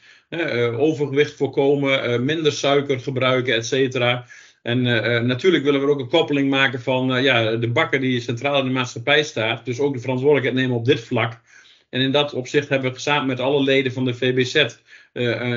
overgewicht 0.77 1.34
voorkomen, 1.34 2.25
minder 2.25 2.51
suiker 2.51 3.00
gebruiken, 3.00 3.56
et 3.56 3.65
cetera. 3.65 4.27
En 4.68 4.86
uh, 4.86 5.20
natuurlijk 5.20 5.64
willen 5.64 5.82
we 5.82 5.88
ook 5.88 6.00
een 6.00 6.10
koppeling 6.10 6.50
maken 6.50 6.82
van 6.82 7.16
uh, 7.16 7.24
ja, 7.24 7.56
de 7.56 7.70
bakker 7.70 8.00
die 8.00 8.20
centraal 8.20 8.60
in 8.60 8.66
de 8.66 8.72
maatschappij 8.72 9.24
staat. 9.24 9.66
Dus 9.66 9.80
ook 9.80 9.94
de 9.94 10.00
verantwoordelijkheid 10.00 10.56
nemen 10.58 10.78
op 10.78 10.86
dit 10.86 11.00
vlak. 11.00 11.42
En 11.90 12.02
in 12.02 12.12
dat 12.12 12.34
opzicht 12.34 12.70
hebben 12.70 12.94
we 12.94 13.00
samen 13.00 13.28
met 13.28 13.40
alle 13.40 13.64
leden 13.64 13.92
van 13.92 14.06
de 14.06 14.14
VBZ 14.14 14.66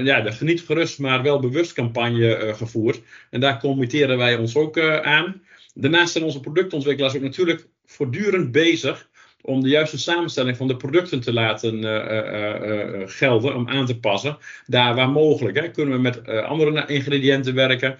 ja, 0.05 0.21
de 0.21 0.33
Geniet 0.33 0.61
Gerust, 0.61 0.99
maar 0.99 1.23
wel 1.23 1.41
bewust 1.41 1.73
campagne 1.73 2.55
gevoerd. 2.57 3.01
En 3.31 3.41
daar 3.41 3.61
committeren 3.61 4.19
wij 4.19 4.37
ons 4.37 4.57
ook 4.57 4.81
aan. 5.03 5.43
Daarnaast 5.75 6.13
zijn 6.13 6.25
onze 6.25 6.41
productontwikkelaars 6.41 7.15
ook 7.15 7.23
natuurlijk 7.23 7.67
voortdurend 7.87 8.53
bezig 8.53 9.10
om 9.43 9.63
de 9.63 9.69
juiste 9.69 9.99
samenstelling 9.99 10.57
van 10.57 10.69
de 10.69 10.77
producten 10.77 11.21
te 11.21 11.33
laten 11.33 11.75
uh, 11.75 13.01
uh, 13.01 13.03
gelden, 13.07 13.55
om 13.55 13.69
aan 13.69 13.87
te 13.87 13.99
passen. 13.99 14.39
Daar 14.67 14.95
waar 14.95 15.11
mogelijk. 15.11 15.61
Hè. 15.61 15.71
Kunnen 15.71 15.95
we 15.95 16.01
met 16.01 16.29
andere 16.29 16.87
ingrediënten 16.87 17.55
werken? 17.55 17.99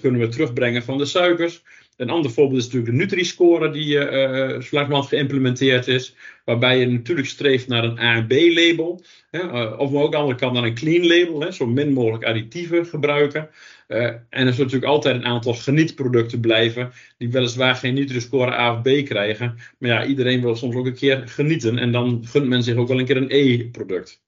kunnen 0.00 0.20
we 0.20 0.28
terugbrengen 0.28 0.82
van 0.82 0.98
de 0.98 1.04
suikers? 1.04 1.62
Een 1.96 2.10
ander 2.10 2.30
voorbeeld 2.30 2.60
is 2.60 2.64
natuurlijk 2.64 2.92
de 2.92 2.98
Nutri-score 2.98 3.70
die 3.70 3.94
uh, 3.94 5.02
geïmplementeerd 5.02 5.88
is. 5.88 6.14
Waarbij 6.44 6.78
je 6.78 6.86
natuurlijk 6.86 7.28
streeft 7.28 7.68
naar 7.68 7.84
een 7.84 7.98
A 7.98 8.14
en 8.14 8.26
B-label. 8.26 9.04
Uh, 9.30 9.74
of 9.78 9.90
maar 9.90 10.02
ook 10.02 10.04
aan 10.04 10.10
de 10.10 10.16
andere 10.16 10.38
kant 10.38 10.52
naar 10.52 10.64
een 10.64 10.74
clean 10.74 11.06
label. 11.06 11.40
Hè, 11.40 11.52
zo 11.52 11.66
min 11.66 11.92
mogelijk 11.92 12.24
additieven 12.24 12.86
gebruiken. 12.86 13.50
Uh, 13.88 14.04
en 14.04 14.20
er 14.30 14.38
zullen 14.38 14.56
natuurlijk 14.56 14.84
altijd 14.84 15.16
een 15.16 15.24
aantal 15.24 15.54
genietproducten 15.54 16.40
blijven. 16.40 16.92
Die 17.18 17.30
weliswaar 17.30 17.74
geen 17.74 17.94
Nutri-score 17.94 18.52
A 18.52 18.72
of 18.72 18.82
B 18.82 19.04
krijgen. 19.04 19.58
Maar 19.78 19.90
ja, 19.90 20.04
iedereen 20.04 20.40
wil 20.40 20.56
soms 20.56 20.74
ook 20.74 20.86
een 20.86 20.94
keer 20.94 21.28
genieten. 21.28 21.78
En 21.78 21.92
dan 21.92 22.26
gunt 22.26 22.46
men 22.46 22.62
zich 22.62 22.76
ook 22.76 22.88
wel 22.88 22.98
een 22.98 23.06
keer 23.06 23.16
een 23.16 23.30
E-product. 23.30 24.22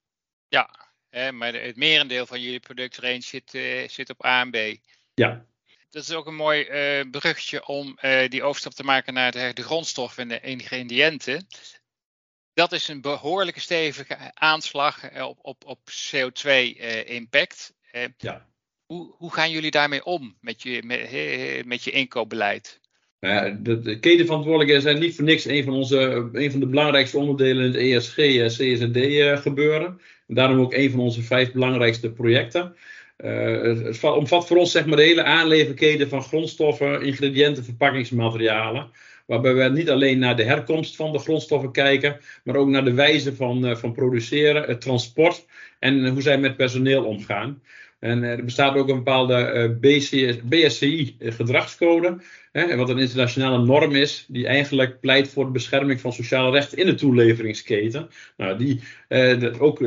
Ja, 0.48 0.70
maar 1.32 1.54
het 1.54 1.76
merendeel 1.76 2.26
van 2.26 2.40
jullie 2.40 2.60
productrange 2.60 3.22
zit, 3.22 3.58
zit 3.86 4.10
op 4.10 4.24
A 4.24 4.40
en 4.40 4.50
B. 4.50 4.56
Ja, 5.14 5.46
dat 5.90 6.02
is 6.02 6.12
ook 6.12 6.26
een 6.26 6.34
mooi 6.34 6.60
uh, 6.60 7.10
bruggetje 7.10 7.66
om 7.66 7.98
uh, 8.02 8.28
die 8.28 8.42
overstap 8.42 8.72
te 8.72 8.84
maken 8.84 9.14
naar 9.14 9.32
de, 9.32 9.50
de 9.54 9.62
grondstoffen 9.62 10.22
en 10.22 10.28
de 10.28 10.40
ingrediënten. 10.40 11.46
Dat 12.54 12.72
is 12.72 12.88
een 12.88 13.00
behoorlijke 13.00 13.60
stevige 13.60 14.16
aanslag 14.34 15.22
op, 15.22 15.38
op, 15.42 15.64
op 15.64 15.78
CO2-impact. 15.90 17.74
Uh, 17.92 18.02
ja. 18.16 18.46
hoe, 18.86 19.14
hoe 19.16 19.32
gaan 19.32 19.50
jullie 19.50 19.70
daarmee 19.70 20.04
om 20.04 20.36
met 20.40 20.62
je, 20.62 20.82
met, 20.82 21.66
met 21.66 21.84
je 21.84 21.90
inkoopbeleid? 21.90 22.80
Nou 23.20 23.34
ja, 23.34 23.56
de, 23.60 23.80
de 23.80 23.98
ketenverantwoordelijkheden 23.98 24.82
zijn 24.82 24.98
niet 24.98 25.14
voor 25.14 25.24
niks 25.24 25.44
een 25.44 25.64
van, 25.64 25.72
onze, 25.72 26.28
een 26.32 26.50
van 26.50 26.60
de 26.60 26.66
belangrijkste 26.66 27.18
onderdelen 27.18 27.64
in 27.64 27.72
het 27.72 28.04
ESG, 28.04 28.14
CSD 28.14 29.42
gebeuren. 29.42 30.00
En 30.26 30.34
daarom 30.34 30.60
ook 30.60 30.72
een 30.72 30.90
van 30.90 31.00
onze 31.00 31.22
vijf 31.22 31.52
belangrijkste 31.52 32.12
projecten. 32.12 32.76
Uh, 33.24 33.84
het 33.84 34.04
omvat 34.04 34.46
voor 34.46 34.56
ons 34.56 34.70
zeg 34.70 34.86
maar, 34.86 34.96
de 34.96 35.02
hele 35.02 35.22
aanleverketen 35.22 36.08
van 36.08 36.22
grondstoffen, 36.22 37.02
ingrediënten, 37.02 37.64
verpakkingsmaterialen. 37.64 38.90
Waarbij 39.26 39.54
we 39.54 39.68
niet 39.68 39.90
alleen 39.90 40.18
naar 40.18 40.36
de 40.36 40.44
herkomst 40.44 40.96
van 40.96 41.12
de 41.12 41.18
grondstoffen 41.18 41.72
kijken, 41.72 42.20
maar 42.44 42.56
ook 42.56 42.68
naar 42.68 42.84
de 42.84 42.92
wijze 42.92 43.34
van, 43.34 43.66
uh, 43.66 43.76
van 43.76 43.92
produceren, 43.92 44.62
het 44.62 44.80
transport 44.80 45.46
en 45.78 46.08
hoe 46.08 46.22
zij 46.22 46.38
met 46.38 46.56
personeel 46.56 47.04
omgaan. 47.04 47.62
En 47.98 48.22
er 48.22 48.44
bestaat 48.44 48.76
ook 48.76 48.88
een 48.88 48.96
bepaalde 48.96 49.76
BSCI-gedragscode, 50.48 52.22
wat 52.52 52.88
een 52.88 52.98
internationale 52.98 53.64
norm 53.64 53.94
is, 53.94 54.24
die 54.28 54.46
eigenlijk 54.46 55.00
pleit 55.00 55.28
voor 55.28 55.44
de 55.44 55.50
bescherming 55.50 56.00
van 56.00 56.12
sociale 56.12 56.50
rechten 56.50 56.78
in 56.78 56.86
de 56.86 56.94
toeleveringsketen. 56.94 58.08
Nou, 58.36 58.58
die, 58.58 58.82
uh, 59.08 59.62
ook 59.62 59.80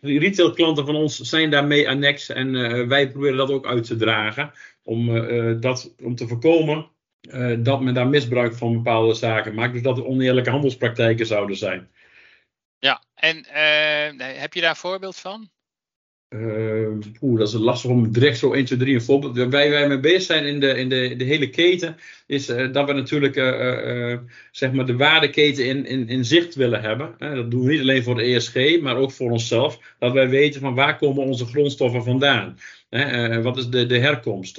retailklanten 0.00 0.86
van 0.86 0.94
ons 0.94 1.18
zijn 1.18 1.50
daarmee 1.50 1.88
annex 1.88 2.28
en 2.28 2.52
wij 2.88 3.10
proberen 3.10 3.36
dat 3.36 3.50
ook 3.50 3.66
uit 3.66 3.84
te 3.84 3.96
dragen 3.96 4.52
om, 4.82 5.06
dat, 5.60 5.94
om 6.02 6.14
te 6.14 6.28
voorkomen 6.28 6.88
dat 7.58 7.80
men 7.80 7.94
daar 7.94 8.08
misbruik 8.08 8.54
van 8.54 8.72
bepaalde 8.72 9.14
zaken 9.14 9.54
maakt. 9.54 9.72
Dus 9.72 9.82
dat 9.82 9.98
er 9.98 10.06
oneerlijke 10.06 10.50
handelspraktijken 10.50 11.26
zouden 11.26 11.56
zijn. 11.56 11.90
Ja, 12.78 13.02
en 13.14 13.46
heb 14.16 14.54
je 14.54 14.60
daar 14.60 14.76
voorbeeld 14.76 15.16
van? 15.16 15.50
Uh, 16.34 16.88
oeh, 17.20 17.38
dat 17.38 17.48
is 17.48 17.54
lastig 17.54 17.90
om 17.90 18.12
direct 18.12 18.38
zo 18.38 18.52
1, 18.52 18.64
2, 18.64 18.78
3 18.78 18.94
een 18.94 19.02
voorbeeld. 19.02 19.36
Waar 19.36 19.48
wij 19.48 19.88
mee 19.88 20.00
bezig 20.00 20.22
zijn 20.22 20.44
in 20.44 20.60
de, 20.60 20.68
in 20.68 20.88
de, 20.88 21.24
hele 21.24 21.50
keten, 21.50 21.96
is 22.26 22.48
uh, 22.48 22.72
dat 22.72 22.86
we 22.86 22.92
natuurlijk 22.92 23.36
uh, 23.36 24.18
zeg 24.50 24.72
maar 24.72 24.86
de 24.86 24.96
waardeketen 24.96 25.66
in, 25.66 25.86
in, 25.86 26.08
in 26.08 26.24
zicht 26.24 26.54
willen 26.54 26.80
hebben. 26.80 27.14
dat 27.18 27.50
doen 27.50 27.64
we 27.64 27.70
niet 27.70 27.80
alleen 27.80 28.02
voor 28.02 28.14
de 28.14 28.22
ESG, 28.22 28.80
maar 28.80 28.96
ook 28.96 29.12
voor 29.12 29.30
onszelf. 29.30 29.94
Dat 29.98 30.12
wij 30.12 30.28
weten 30.28 30.60
van 30.60 30.74
waar 30.74 30.96
komen 30.96 31.24
onze 31.24 31.46
grondstoffen 31.46 32.04
vandaan. 32.04 32.58
Uh, 32.90 33.42
wat 33.42 33.56
is 33.56 33.68
de, 33.68 33.86
de 33.86 33.98
herkomst? 33.98 34.56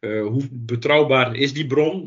Hoe 0.00 0.48
betrouwbaar 0.50 1.36
is 1.36 1.52
die 1.52 1.66
bron? 1.66 2.04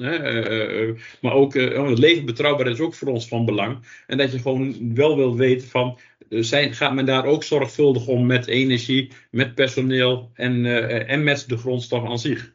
maar 1.22 1.34
ook 1.34 1.56
oh, 1.56 1.90
het 1.90 2.00
leven 2.00 2.26
betrouwbaar 2.26 2.68
is 2.68 2.80
ook 2.80 2.94
voor 2.94 3.08
ons 3.08 3.28
van 3.28 3.46
belang. 3.46 3.78
En 4.08 4.18
dat 4.18 4.32
je 4.32 4.40
gewoon 4.40 4.96
wel 4.96 5.16
wil 5.16 5.36
weten 5.36 5.68
van 5.68 5.98
zijn, 6.40 6.74
gaat 6.74 6.94
men 6.94 7.06
daar 7.06 7.26
ook 7.26 7.44
zorgvuldig 7.44 8.08
om 8.08 8.26
met 8.26 8.48
energie, 8.48 9.12
met 9.32 9.56
personeel 9.56 10.32
en, 10.34 10.66
en 11.08 11.24
met 11.24 11.50
de 11.50 11.58
grondstof 11.58 12.06
aan 12.06 12.20
zich? 12.20 12.54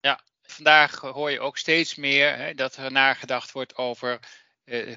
Ja, 0.00 0.20
vandaag 0.42 1.00
hoor 1.00 1.30
je 1.30 1.40
ook 1.40 1.58
steeds 1.58 1.94
meer 1.94 2.36
hè, 2.36 2.54
dat 2.54 2.76
er 2.76 2.92
nagedacht 2.92 3.52
wordt 3.52 3.76
over 3.76 4.20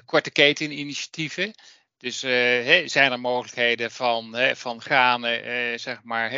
korte 0.04 0.30
keteninitiatieven. 0.30 1.54
Dus 1.96 2.24
uh, 2.24 2.86
zijn 2.88 3.12
er 3.12 3.20
mogelijkheden 3.20 3.90
van, 3.90 4.36
van 4.54 4.80
granen 4.80 5.46
uh, 5.46 5.78
zeg 5.78 6.02
maar, 6.02 6.30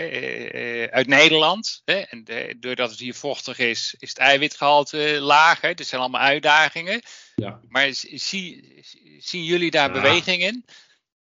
uit 0.90 1.06
Nederland? 1.06 1.82
En 1.84 2.24
doordat 2.60 2.90
het 2.90 2.98
hier 2.98 3.14
vochtig 3.14 3.58
is, 3.58 3.94
is 3.98 4.08
het 4.08 4.18
eiwitgehalte 4.18 5.18
lager. 5.20 5.74
Dat 5.74 5.86
zijn 5.86 6.00
allemaal 6.00 6.20
uitdagingen. 6.20 7.02
Ja. 7.34 7.60
Maar 7.68 7.88
zie, 7.92 8.78
zien 9.18 9.44
jullie 9.44 9.70
daar 9.70 9.94
ja. 9.94 10.00
beweging 10.00 10.42
in? 10.42 10.64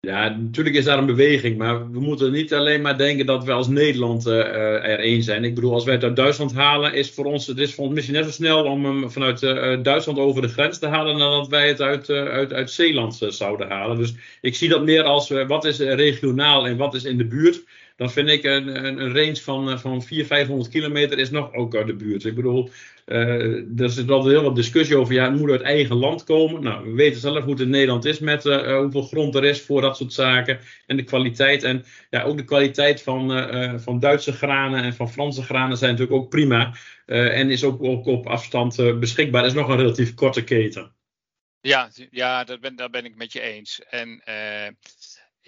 Ja, 0.02 0.30
natuurlijk 0.30 0.76
is 0.76 0.86
daar 0.86 0.98
een 0.98 1.06
beweging, 1.06 1.58
maar 1.58 1.92
we 1.92 2.00
moeten 2.00 2.32
niet 2.32 2.54
alleen 2.54 2.82
maar 2.82 2.98
denken 2.98 3.26
dat 3.26 3.44
we 3.44 3.52
als 3.52 3.68
Nederland 3.68 4.28
uh, 4.28 4.34
er 4.36 5.00
één 5.00 5.24
zijn. 5.24 5.44
Ik 5.44 5.56
bedoel, 5.56 5.74
als 5.74 5.84
wij 5.84 5.94
het 5.94 6.04
uit 6.04 6.16
Duitsland 6.16 6.54
halen, 6.54 6.94
is 6.94 7.12
voor 7.12 7.26
ons, 7.26 7.48
het 7.48 7.58
is 7.58 7.74
voor 7.74 7.86
ons 7.86 7.94
misschien 7.94 8.16
net 8.16 8.26
zo 8.26 8.32
snel 8.32 8.64
om 8.64 8.86
hem 8.86 9.12
vanuit 9.12 9.42
uh, 9.42 9.84
Duitsland 9.84 10.20
over 10.20 10.42
de 10.42 10.48
grens 10.48 10.80
te 10.80 10.88
halen, 10.88 11.18
dan 11.18 11.32
dat 11.32 11.48
wij 11.48 11.68
het 11.68 11.82
uit, 11.82 12.10
uit, 12.10 12.54
uit 12.54 12.72
Zeeland 12.72 13.20
zouden 13.28 13.68
halen. 13.68 13.98
Dus 13.98 14.14
ik 14.42 14.56
zie 14.56 14.70
dat 14.70 14.84
meer 14.84 15.04
als 15.04 15.30
wat 15.30 15.66
is 15.66 15.80
regionaal 15.80 16.68
en 16.68 16.78
wat 16.78 16.94
is 16.94 17.04
in 17.04 17.18
de 17.18 17.28
buurt 17.28 17.64
dan 18.00 18.12
vind 18.12 18.30
ik 18.30 18.44
een, 18.44 18.86
een, 18.86 19.02
een 19.02 19.14
range 19.14 19.36
van, 19.36 19.80
van 19.80 20.04
400, 20.04 20.28
500 20.28 20.70
kilometer 20.70 21.20
is 21.20 21.30
nog 21.30 21.54
ook 21.54 21.76
uit 21.76 21.88
de 21.88 21.96
buurt. 21.96 22.26
Ik 22.26 22.36
bedoel, 22.36 22.70
uh, 23.06 23.80
er 23.82 23.90
zit 23.90 24.10
altijd 24.10 24.34
heel 24.34 24.44
wat 24.44 24.56
discussie 24.56 24.98
over, 24.98 25.14
ja, 25.14 25.30
het 25.30 25.40
moet 25.40 25.50
uit 25.50 25.62
eigen 25.62 25.96
land 25.96 26.24
komen. 26.24 26.64
Nou, 26.64 26.90
we 26.90 26.96
weten 26.96 27.22
zelf 27.22 27.44
hoe 27.44 27.52
het 27.52 27.62
in 27.62 27.70
Nederland 27.70 28.06
is 28.06 28.20
met 28.20 28.44
hoeveel 28.44 29.02
grond 29.02 29.36
er 29.36 29.46
is 29.46 29.62
voor 29.62 29.82
dat 29.82 29.98
soort 29.98 30.14
zaken. 30.14 30.60
En 30.86 30.98
de 30.98 31.04
kwaliteit. 31.04 31.64
En 31.64 31.86
ja, 32.10 32.24
ook 32.24 32.38
de 32.38 32.44
kwaliteit 32.44 33.02
van, 33.02 33.32
van 33.80 34.00
Duitse 34.00 34.32
granen 34.32 34.84
en 34.84 34.94
van 34.94 35.12
Franse 35.12 35.44
granen 35.44 35.78
zijn 35.78 35.92
natuurlijk 35.92 36.22
ook 36.22 36.30
prima. 36.30 36.76
en 37.06 37.50
is 37.50 37.64
ook, 37.64 37.82
op 38.08 38.28
afstand 38.28 39.00
beschikbaar. 39.00 39.42
Dat 39.42 39.52
is 39.52 39.58
nog 39.58 39.70
een 39.70 39.78
relatief 39.78 40.14
korte 40.14 40.44
keten. 40.44 40.92
Ja, 41.62 41.90
ja 42.12 42.44
dat 42.44 42.60
ben, 42.60 42.76
daar 42.76 42.90
ben 42.90 43.06
ik 43.06 43.16
met 43.16 43.34
je 43.34 43.42
eens. 43.42 43.82
En 43.90 44.22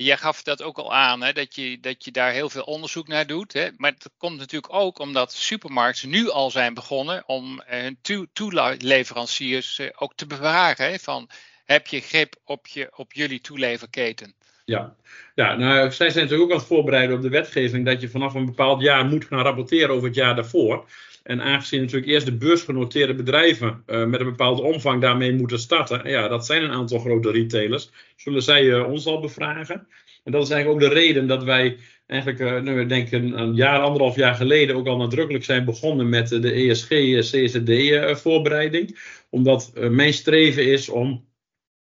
Jij 0.04 0.18
gaf 0.18 0.44
dat 0.44 0.64
ook 0.64 0.78
al 0.78 0.94
aan, 0.94 1.22
hè, 1.22 1.34
dat, 1.34 1.56
je, 1.56 1.80
dat 1.80 2.06
je 2.06 2.12
daar 2.12 2.32
heel 2.32 2.50
veel 2.50 2.64
onderzoek 2.64 3.08
naar 3.08 3.28
doet. 3.28 3.54
Hè? 3.54 3.68
Maar 3.78 3.92
dat 3.92 4.12
komt 4.18 4.38
natuurlijk 4.38 4.74
ook 4.74 5.00
omdat 5.00 5.34
supermarkten 5.34 6.10
nu 6.10 6.30
al 6.30 6.52
zijn 6.52 6.74
begonnen 6.74 7.24
om 7.26 7.62
eh, 7.62 7.82
hun 7.82 8.30
toeleveranciers 8.34 9.80
eh, 9.80 9.88
ook 9.96 10.14
te 10.16 10.28
bevragen. 10.28 10.86
Hè? 10.86 11.00
Van, 11.00 11.30
heb 11.66 11.88
je 11.88 12.00
grip 12.00 12.36
op, 12.46 12.68
je, 12.68 12.92
op 12.96 13.14
jullie 13.14 13.42
toeleverketen? 13.42 14.36
Ja, 14.66 14.96
ja 15.36 15.56
nou, 15.56 15.92
zij 15.92 16.10
zijn 16.10 16.24
natuurlijk 16.24 16.42
ook 16.42 16.52
aan 16.52 16.58
het 16.58 16.68
voorbereiden 16.68 17.16
op 17.16 17.22
de 17.22 17.30
wetgeving 17.30 17.86
dat 17.86 18.02
je 18.02 18.10
vanaf 18.10 18.34
een 18.34 18.46
bepaald 18.46 18.82
jaar 18.82 19.06
moet 19.06 19.26
gaan 19.26 19.44
rapporteren 19.44 19.90
over 19.90 20.08
het 20.08 20.16
jaar 20.16 20.36
daarvoor. 20.36 20.86
En 21.24 21.42
aangezien 21.42 21.82
natuurlijk 21.82 22.12
eerst 22.12 22.26
de 22.26 22.38
beursgenoteerde 22.38 23.14
bedrijven 23.14 23.84
uh, 23.88 24.06
met 24.06 24.20
een 24.20 24.26
bepaalde 24.26 24.62
omvang 24.62 25.02
daarmee 25.02 25.34
moeten 25.34 25.60
starten, 25.60 26.10
ja, 26.10 26.28
dat 26.28 26.46
zijn 26.46 26.64
een 26.64 26.72
aantal 26.72 27.00
grote 27.00 27.32
retailers, 27.32 27.90
zullen 28.16 28.44
zij 28.44 28.64
uh, 28.64 28.88
ons 28.88 29.06
al 29.06 29.20
bevragen. 29.20 29.88
En 30.24 30.32
dat 30.32 30.44
is 30.44 30.50
eigenlijk 30.50 30.84
ook 30.84 30.90
de 30.90 30.96
reden 31.00 31.28
dat 31.28 31.44
wij 31.44 31.78
eigenlijk, 32.08 32.42
uh, 32.42 32.62
nu, 32.62 32.86
denk 32.86 33.12
een, 33.12 33.40
een 33.40 33.56
jaar, 33.56 33.80
anderhalf 33.80 34.16
jaar 34.16 34.36
geleden 34.36 34.76
ook 34.76 34.88
al 34.88 34.98
nadrukkelijk 34.98 35.44
zijn 35.44 35.66
begonnen 35.66 36.10
met 36.10 36.30
de 36.30 36.52
ESG-CSD-voorbereiding. 36.52 39.00
Omdat 39.30 39.72
mijn 39.74 40.14
streven 40.14 40.66
is 40.66 40.90
om 40.90 41.30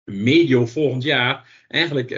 medio 0.05 0.67
volgend 0.67 1.03
jaar 1.03 1.60
eigenlijk 1.71 2.09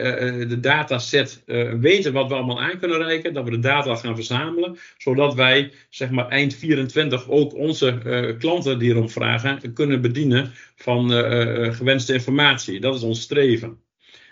de 0.49 0.61
dataset 0.61 1.43
weten 1.81 2.13
wat 2.13 2.29
we 2.29 2.35
allemaal 2.35 2.61
aan 2.61 2.79
kunnen 2.79 2.99
reiken. 2.99 3.33
Dat 3.33 3.45
we 3.45 3.51
de 3.51 3.59
data 3.59 3.97
gaan 3.97 4.15
verzamelen. 4.15 4.79
Zodat 4.99 5.35
wij 5.35 5.73
zeg 5.91 6.11
maar 6.11 6.29
eind 6.29 6.55
24 6.55 7.29
ook 7.29 7.55
onze 7.55 8.37
klanten 8.39 8.79
die 8.79 8.91
erom 8.91 9.11
vragen 9.11 9.73
kunnen 9.73 10.01
bedienen 10.01 10.53
van 10.77 11.11
gewenste 11.75 12.13
informatie. 12.13 12.81
Dat 12.81 12.95
is 12.95 13.03
ons 13.03 13.21
streven. 13.21 13.81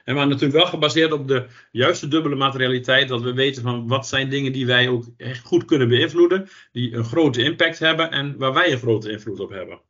En 0.05 0.15
maar 0.15 0.27
natuurlijk 0.27 0.59
wel 0.59 0.67
gebaseerd 0.67 1.13
op 1.13 1.29
de 1.29 1.47
juiste 1.71 2.09
dubbele 2.09 2.35
materialiteit. 2.35 3.09
Dat 3.09 3.23
we 3.23 3.33
weten 3.33 3.63
van 3.63 3.89
wat 3.89 4.07
zijn 4.07 4.29
dingen 4.29 4.53
die 4.53 4.67
wij 4.67 4.89
ook 4.89 5.05
echt 5.17 5.45
goed 5.45 5.65
kunnen 5.65 5.89
beïnvloeden. 5.89 6.49
Die 6.73 6.95
een 6.95 7.05
grote 7.05 7.43
impact 7.43 7.79
hebben 7.79 8.11
en 8.11 8.39
waar 8.39 8.53
wij 8.53 8.73
een 8.73 8.79
grote 8.79 9.11
invloed 9.11 9.41
op 9.41 9.51
hebben. 9.51 9.81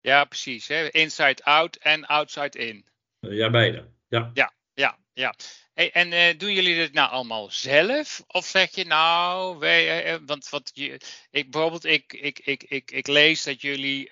Ja, 0.00 0.24
precies. 0.24 0.68
Hè? 0.68 0.88
Inside 0.90 1.44
out 1.44 1.76
en 1.76 2.04
outside 2.04 2.58
in. 2.58 2.84
Eh, 3.20 3.36
ja, 3.36 3.50
beide. 3.50 3.84
Ja, 4.08 4.30
ja, 4.34 4.52
ja. 5.14 5.34
Hey, 5.74 5.92
en 5.92 6.12
uh, 6.12 6.38
doen 6.38 6.52
jullie 6.52 6.76
dit 6.76 6.92
nou 6.92 7.10
allemaal 7.10 7.50
zelf? 7.50 8.22
Of 8.26 8.46
zeg 8.46 8.74
je 8.74 8.84
nou, 8.84 9.58
wij, 9.58 10.12
uh, 10.12 10.18
want 10.26 10.48
wat 10.48 10.70
je, 10.74 11.00
ik, 11.30 11.50
bijvoorbeeld, 11.50 11.84
ik, 11.84 12.12
ik, 12.12 12.38
ik, 12.38 12.62
ik, 12.62 12.90
ik 12.90 13.06
lees 13.06 13.42
dat 13.42 13.60
jullie 13.60 14.10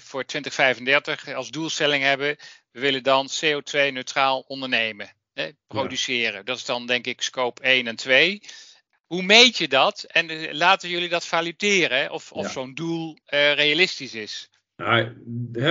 voor 0.00 0.24
2035 0.24 1.34
als 1.34 1.50
doelstelling 1.50 2.02
hebben 2.02 2.36
we 2.70 2.80
willen 2.80 3.02
dan 3.02 3.28
CO2-neutraal 3.30 4.44
ondernemen, 4.46 5.12
hè, 5.34 5.50
produceren. 5.66 6.44
Dat 6.44 6.56
is 6.56 6.64
dan 6.64 6.86
denk 6.86 7.06
ik 7.06 7.22
scope 7.22 7.62
1 7.62 7.86
en 7.86 7.96
2. 7.96 8.42
Hoe 9.06 9.22
meet 9.22 9.58
je 9.58 9.68
dat 9.68 10.02
en 10.02 10.30
eh, 10.30 10.52
laten 10.52 10.88
jullie 10.88 11.08
dat 11.08 11.26
valideren 11.26 12.10
of, 12.10 12.32
of 12.32 12.50
zo'n 12.50 12.74
doel 12.74 13.18
realistisch 13.26 14.14
is? 14.14 14.48
Nou, 14.78 15.08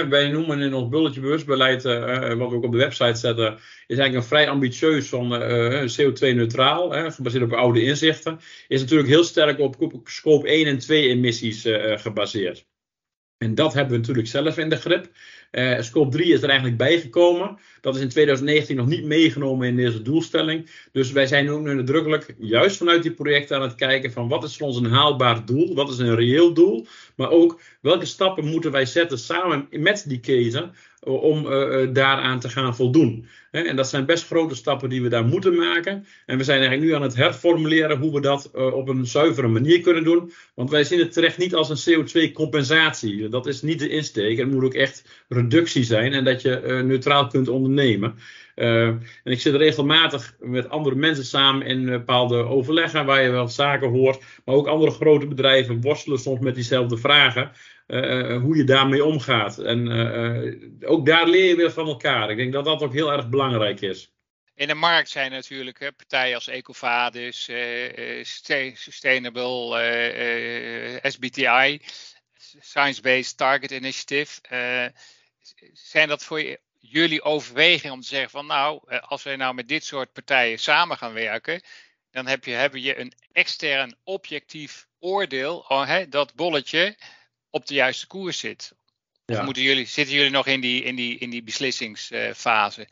wij 0.09 0.31
noemen 0.31 0.59
in 0.59 0.73
ons 0.73 0.89
bulletje 0.89 1.21
bewustbeleid, 1.21 1.85
uh, 1.85 2.33
wat 2.33 2.49
we 2.49 2.55
ook 2.55 2.63
op 2.63 2.71
de 2.71 2.77
website 2.77 3.15
zetten, 3.19 3.53
is 3.87 3.97
eigenlijk 3.97 4.13
een 4.15 4.23
vrij 4.23 4.49
ambitieus 4.49 5.09
van 5.09 5.41
uh, 5.41 5.81
CO2-neutraal, 5.81 7.11
gebaseerd 7.11 7.43
op 7.43 7.53
oude 7.53 7.83
inzichten. 7.83 8.39
Is 8.67 8.81
natuurlijk 8.81 9.09
heel 9.09 9.23
sterk 9.23 9.59
op 9.59 9.99
scope 10.03 10.47
1 10.47 10.65
en 10.67 10.77
2 10.77 11.09
emissies 11.09 11.65
gebaseerd. 11.95 12.65
En 13.37 13.55
dat 13.55 13.73
hebben 13.73 13.91
we 13.91 13.99
natuurlijk 13.99 14.27
zelf 14.27 14.57
in 14.57 14.69
de 14.69 14.75
grip. 14.75 15.09
Uh, 15.51 15.81
scope 15.81 16.17
3 16.17 16.33
is 16.33 16.41
er 16.41 16.47
eigenlijk 16.47 16.77
bijgekomen. 16.77 17.57
Dat 17.81 17.95
is 17.95 18.01
in 18.01 18.09
2019 18.09 18.75
nog 18.75 18.87
niet 18.87 19.03
meegenomen 19.03 19.67
in 19.67 19.75
deze 19.75 20.01
doelstelling. 20.01 20.69
Dus 20.91 21.11
wij 21.11 21.27
zijn 21.27 21.49
ook 21.49 21.61
nu 21.61 21.73
nadrukkelijk, 21.73 22.35
juist 22.37 22.77
vanuit 22.77 23.03
die 23.03 23.11
projecten, 23.11 23.55
aan 23.55 23.61
het 23.61 23.75
kijken 23.75 24.11
van 24.11 24.27
wat 24.27 24.43
is 24.43 24.57
voor 24.57 24.67
ons 24.67 24.77
een 24.77 24.91
haalbaar 24.91 25.45
doel, 25.45 25.75
wat 25.75 25.89
is 25.89 25.97
een 25.97 26.15
reëel 26.15 26.53
doel, 26.53 26.87
maar 27.15 27.29
ook 27.29 27.61
welke 27.81 28.05
stappen 28.05 28.45
moeten 28.45 28.71
wij 28.71 28.85
zetten 28.85 29.19
samen 29.19 29.67
met 29.71 30.03
die 30.07 30.19
keten 30.19 30.73
om 31.03 31.45
uh, 31.45 31.87
daaraan 31.93 32.39
te 32.39 32.49
gaan 32.49 32.75
voldoen. 32.75 33.27
En 33.51 33.75
dat 33.75 33.89
zijn 33.89 34.05
best 34.05 34.25
grote 34.25 34.55
stappen 34.55 34.89
die 34.89 35.01
we 35.01 35.09
daar 35.09 35.25
moeten 35.25 35.55
maken. 35.55 36.05
En 36.25 36.37
we 36.37 36.43
zijn 36.43 36.59
eigenlijk 36.59 36.89
nu 36.89 36.95
aan 36.95 37.01
het 37.01 37.15
herformuleren 37.15 37.97
hoe 37.97 38.13
we 38.13 38.21
dat 38.21 38.51
op 38.51 38.87
een 38.87 39.05
zuivere 39.05 39.47
manier 39.47 39.81
kunnen 39.81 40.03
doen. 40.03 40.31
Want 40.53 40.69
wij 40.69 40.83
zien 40.83 40.99
het 40.99 41.13
terecht 41.13 41.37
niet 41.37 41.55
als 41.55 41.87
een 41.87 42.05
CO2-compensatie. 42.05 43.29
Dat 43.29 43.45
is 43.45 43.61
niet 43.61 43.79
de 43.79 43.89
insteek. 43.89 44.37
Het 44.37 44.51
moet 44.51 44.63
ook 44.63 44.73
echt 44.73 45.23
reductie 45.27 45.83
zijn 45.83 46.13
en 46.13 46.23
dat 46.23 46.41
je 46.41 46.81
neutraal 46.85 47.27
kunt 47.27 47.47
ondernemen. 47.47 48.15
En 48.57 49.01
ik 49.23 49.41
zit 49.41 49.55
regelmatig 49.55 50.35
met 50.39 50.69
andere 50.69 50.95
mensen 50.95 51.25
samen 51.25 51.67
in 51.67 51.85
bepaalde 51.85 52.35
overleggen 52.35 53.05
waar 53.05 53.23
je 53.23 53.29
wel 53.29 53.47
zaken 53.47 53.89
hoort. 53.89 54.23
Maar 54.45 54.55
ook 54.55 54.67
andere 54.67 54.91
grote 54.91 55.27
bedrijven 55.27 55.81
worstelen 55.81 56.19
soms 56.19 56.39
met 56.39 56.55
diezelfde 56.55 56.97
vragen. 56.97 57.51
Eh, 57.87 58.19
eh, 58.19 58.41
hoe 58.41 58.57
je 58.57 58.63
daarmee 58.63 59.05
omgaat. 59.05 59.57
En 59.57 59.91
eh, 59.91 60.89
ook 60.89 61.05
daar 61.05 61.27
leer 61.27 61.45
je 61.45 61.55
weer 61.55 61.71
van 61.71 61.87
elkaar. 61.87 62.29
Ik 62.29 62.37
denk 62.37 62.53
dat 62.53 62.65
dat 62.65 62.81
ook 62.81 62.93
heel 62.93 63.11
erg 63.11 63.29
belangrijk 63.29 63.81
is. 63.81 64.11
In 64.55 64.67
de 64.67 64.73
markt 64.73 65.09
zijn 65.09 65.31
natuurlijk 65.31 65.79
hè, 65.79 65.91
partijen 65.91 66.35
als 66.35 66.47
Ecovadis, 66.47 67.49
Sustainable, 68.73 70.99
SBTI, 71.01 71.81
Science 72.59 73.01
Based 73.01 73.37
Target 73.37 73.71
Initiative. 73.71 74.41
zijn 75.73 76.07
dat 76.07 76.23
voor 76.23 76.57
jullie 76.89 77.23
overwegingen 77.23 77.95
om 77.95 78.01
te 78.01 78.07
zeggen 78.07 78.29
van 78.29 78.45
nou, 78.45 78.81
als 79.01 79.23
wij 79.23 79.35
nou 79.35 79.53
met 79.53 79.67
dit 79.67 79.83
soort 79.83 80.13
partijen 80.13 80.59
samen 80.59 80.97
gaan 80.97 81.13
werken, 81.13 81.61
dan 82.11 82.27
heb 82.27 82.45
je, 82.45 82.51
heb 82.51 82.75
je 82.75 82.99
een 82.99 83.13
extern 83.31 83.95
objectief 84.03 84.87
oordeel, 84.99 85.65
oh, 85.67 85.87
hè, 85.87 86.09
dat 86.09 86.35
bolletje 86.35 86.95
op 87.49 87.67
de 87.67 87.73
juiste 87.73 88.07
koers 88.07 88.39
zit? 88.39 88.75
Of 89.25 89.41
moeten 89.41 89.63
jullie, 89.63 89.85
zitten 89.85 90.15
jullie 90.15 90.31
nog 90.31 90.47
in 90.47 90.61
die, 90.61 90.83
in 90.83 90.95
die, 90.95 91.17
in 91.17 91.29
die 91.29 91.43
beslissingsfase? 91.43 92.87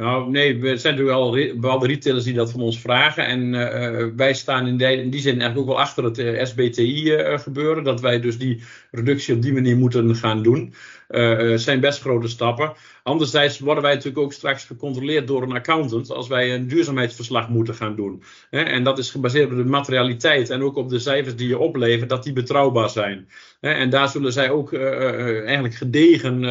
Nou, 0.00 0.30
nee, 0.30 0.60
we 0.60 0.76
zijn 0.76 0.94
natuurlijk 0.94 1.18
al 1.18 1.30
bepaalde 1.30 1.86
retailers 1.86 2.24
die 2.24 2.34
dat 2.34 2.50
van 2.50 2.60
ons 2.60 2.80
vragen. 2.80 3.26
En 3.26 3.54
uh, 3.54 4.06
wij 4.16 4.34
staan 4.34 4.66
in 4.66 4.76
die, 4.76 5.02
in 5.02 5.10
die, 5.10 5.20
zin 5.20 5.40
eigenlijk 5.40 5.60
ook 5.60 5.74
wel 5.74 5.80
achter 5.80 6.04
het 6.04 6.18
uh, 6.18 6.44
SBTI 6.44 7.12
uh, 7.12 7.38
gebeuren. 7.38 7.84
Dat 7.84 8.00
wij 8.00 8.20
dus 8.20 8.38
die 8.38 8.62
reductie 8.90 9.34
op 9.34 9.42
die 9.42 9.52
manier 9.52 9.76
moeten 9.76 10.16
gaan 10.16 10.42
doen. 10.42 10.74
Het 11.08 11.60
zijn 11.60 11.80
best 11.80 12.00
grote 12.00 12.28
stappen. 12.28 12.72
Anderzijds 13.02 13.58
worden 13.58 13.82
wij 13.82 13.94
natuurlijk 13.94 14.22
ook 14.24 14.32
straks 14.32 14.64
gecontroleerd 14.64 15.26
door 15.26 15.42
een 15.42 15.52
accountant 15.52 16.10
als 16.10 16.28
wij 16.28 16.54
een 16.54 16.68
duurzaamheidsverslag 16.68 17.48
moeten 17.48 17.74
gaan 17.74 17.96
doen. 17.96 18.22
En 18.50 18.84
dat 18.84 18.98
is 18.98 19.10
gebaseerd 19.10 19.50
op 19.50 19.56
de 19.56 19.64
materialiteit 19.64 20.50
en 20.50 20.62
ook 20.62 20.76
op 20.76 20.88
de 20.88 20.98
cijfers 20.98 21.36
die 21.36 21.48
je 21.48 21.58
oplevert, 21.58 22.08
dat 22.08 22.22
die 22.22 22.32
betrouwbaar 22.32 22.90
zijn. 22.90 23.28
En 23.60 23.90
daar 23.90 24.08
zullen 24.08 24.32
zij 24.32 24.50
ook 24.50 24.72
eigenlijk 24.72 25.74
gedegen 25.74 26.44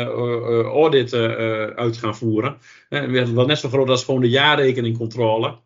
auditen 0.64 1.36
uit 1.76 1.98
gaan 1.98 2.16
voeren. 2.16 2.58
Wel 3.34 3.46
net 3.46 3.60
zo 3.60 3.70
groot 3.70 3.90
als 3.90 4.04
gewoon 4.04 4.22
de 4.22 4.30
jaarrekeningcontrole. 4.30 5.58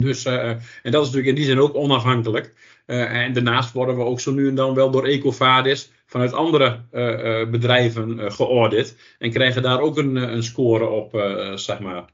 Dus, 0.00 0.24
en 0.24 0.60
dat 0.82 1.02
is 1.02 1.10
natuurlijk 1.10 1.26
in 1.26 1.34
die 1.34 1.44
zin 1.44 1.60
ook 1.60 1.74
onafhankelijk. 1.74 2.54
en 2.86 3.32
daarnaast 3.32 3.72
worden 3.72 3.96
we 3.96 4.02
ook 4.02 4.20
zo 4.20 4.32
nu 4.32 4.48
en 4.48 4.54
dan 4.54 4.74
wel 4.74 4.90
door 4.90 5.06
Ecovadis 5.06 5.90
vanuit 6.06 6.32
andere 6.32 6.84
uh, 6.92 7.40
uh, 7.40 7.50
bedrijven 7.50 8.32
geaudit. 8.32 8.96
En 9.18 9.30
krijgen 9.30 9.62
daar 9.62 9.80
ook 9.80 9.98
een, 9.98 10.16
een 10.16 10.42
score 10.42 10.86
op, 10.86 11.10
zeg 11.58 11.78
maar. 11.78 12.04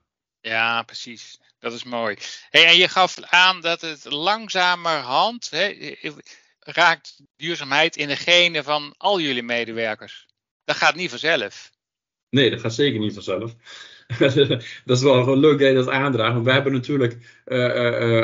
Ja, 0.41 0.83
precies. 0.83 1.39
Dat 1.59 1.73
is 1.73 1.85
mooi. 1.85 2.17
Hey, 2.51 2.67
en 2.67 2.77
je 2.77 2.89
gaf 2.89 3.21
aan 3.21 3.61
dat 3.61 3.81
het 3.81 4.05
langzamerhand 4.05 5.51
hè, 5.51 5.95
raakt 6.59 7.21
duurzaamheid 7.37 7.97
in 7.97 8.09
de 8.09 8.17
genen 8.17 8.65
van 8.65 8.95
al 8.97 9.21
jullie 9.21 9.43
medewerkers. 9.43 10.27
Dat 10.65 10.77
gaat 10.77 10.95
niet 10.95 11.11
vanzelf. 11.11 11.71
Nee, 12.31 12.51
dat 12.51 12.61
gaat 12.61 12.75
zeker 12.75 13.01
niet 13.01 13.15
vanzelf. 13.15 13.55
dat 14.85 14.97
is 14.97 15.03
wel 15.03 15.37
leuk 15.37 15.59
dat 15.59 15.69
je 15.69 15.75
dat 15.75 15.89
aandraagt. 15.89 16.43
We 16.43 16.53
hebben 16.53 16.73
natuurlijk 16.73 17.17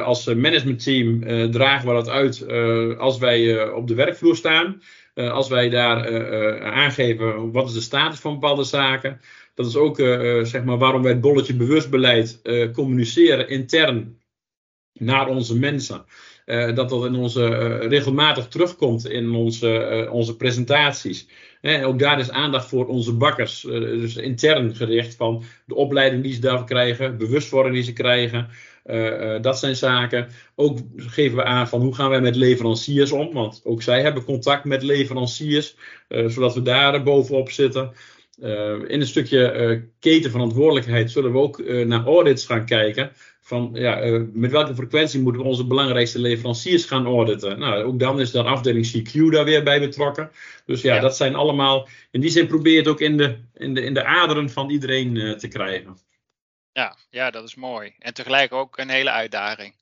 als 0.05 0.25
managementteam 0.27 1.21
dragen 1.51 1.89
we 1.89 1.95
dat 1.95 2.09
uit 2.09 2.49
als 2.99 3.19
wij 3.19 3.69
op 3.71 3.89
de 3.89 3.95
werkvloer 3.95 4.37
staan. 4.37 4.81
Eh, 5.15 5.33
als 5.33 5.49
wij 5.49 5.69
daar 5.69 6.05
eh, 6.05 6.57
eh, 6.57 6.73
aangeven 6.73 7.53
wat 7.53 7.69
is 7.69 7.75
de 7.75 7.81
status 7.81 8.19
van 8.19 8.33
bepaalde 8.33 8.65
zaken. 8.65 9.21
Dat 9.55 9.67
is 9.67 9.77
ook 9.77 9.97
zeg 10.43 10.65
maar 10.65 10.79
waarom 10.79 11.03
wij 11.03 11.13
het 11.13 11.21
bolletje 11.21 11.55
bewustbeleid 11.55 12.41
communiceren 12.73 13.49
intern 13.49 14.21
naar 14.93 15.29
onze 15.29 15.59
mensen. 15.59 16.05
Dat 16.45 16.89
dat 16.89 17.05
in 17.05 17.15
onze, 17.15 17.77
regelmatig 17.77 18.49
terugkomt 18.49 19.09
in 19.09 19.31
onze, 19.31 20.09
onze 20.11 20.37
presentaties. 20.37 21.29
ook 21.85 21.99
daar 21.99 22.21
is 22.21 22.31
aandacht 22.31 22.69
voor 22.69 22.87
onze 22.87 23.17
bakkers. 23.17 23.61
dus 23.61 24.17
intern 24.17 24.75
gericht 24.75 25.15
van 25.15 25.43
de 25.67 25.75
opleiding 25.75 26.23
die 26.23 26.35
ze 26.35 26.41
daarvoor 26.41 26.67
krijgen, 26.67 27.19
bewustwording 27.19 27.75
die 27.75 27.85
ze 27.85 27.93
krijgen. 27.93 28.49
Dat 29.41 29.59
zijn 29.59 29.77
zaken. 29.77 30.29
Ook 30.55 30.79
geven 30.97 31.37
we 31.37 31.45
aan 31.45 31.69
van 31.69 31.81
hoe 31.81 31.95
gaan 31.95 32.11
wij 32.11 32.21
met 32.21 32.37
leveranciers 32.37 33.13
om. 33.13 33.33
Want 33.33 33.61
ook 33.65 33.83
zij 33.83 34.03
hebben 34.03 34.25
contact 34.25 34.65
met 34.65 34.83
leveranciers. 34.83 35.77
Zodat 36.09 36.55
we 36.55 36.63
daar 36.63 37.03
bovenop 37.03 37.51
zitten. 37.51 37.93
in 38.87 39.01
een 39.01 39.07
stukje 39.07 39.85
ketenverantwoordelijkheid 40.01 41.11
zullen 41.11 41.33
we 41.33 41.39
ook 41.39 41.65
naar 41.85 42.05
audits 42.05 42.47
gaan 42.47 42.67
kijken. 42.67 43.13
Van 43.45 43.71
ja, 43.73 44.25
met 44.33 44.51
welke 44.51 44.75
frequentie 44.75 45.21
moeten 45.21 45.43
we 45.43 45.49
onze 45.49 45.67
belangrijkste 45.67 46.19
leveranciers 46.19 46.85
gaan 46.85 47.07
auditen? 47.07 47.59
Nou, 47.59 47.83
ook 47.83 47.99
dan 47.99 48.21
is 48.21 48.31
de 48.31 48.43
afdeling 48.43 48.87
CQ 48.87 49.31
daar 49.31 49.45
weer 49.45 49.63
bij 49.63 49.81
betrokken. 49.81 50.31
Dus 50.67 50.83
ja, 50.83 50.95
ja. 50.95 51.01
dat 51.01 51.17
zijn 51.17 51.35
allemaal. 51.35 51.89
In 52.11 52.21
die 52.21 52.31
zin 52.31 52.47
probeer 52.47 52.73
je 52.73 52.79
het 52.79 52.89
ook 52.89 53.01
in 53.01 53.17
de, 53.17 53.39
in 53.55 53.75
de, 53.75 53.83
in 53.83 53.95
de 53.95 54.05
aderen 54.05 54.51
van 54.51 54.71
iedereen 54.71 55.39
te 55.39 55.49
krijgen. 55.49 55.99
Ja, 56.73 56.97
ja, 57.11 57.31
dat 57.31 57.45
is 57.45 57.55
mooi. 57.55 57.95
En 57.99 58.15
tegelijk 58.15 58.53
ook 58.53 58.79
een 58.79 58.89
hele 58.89 59.11
uitdaging. 59.11 59.75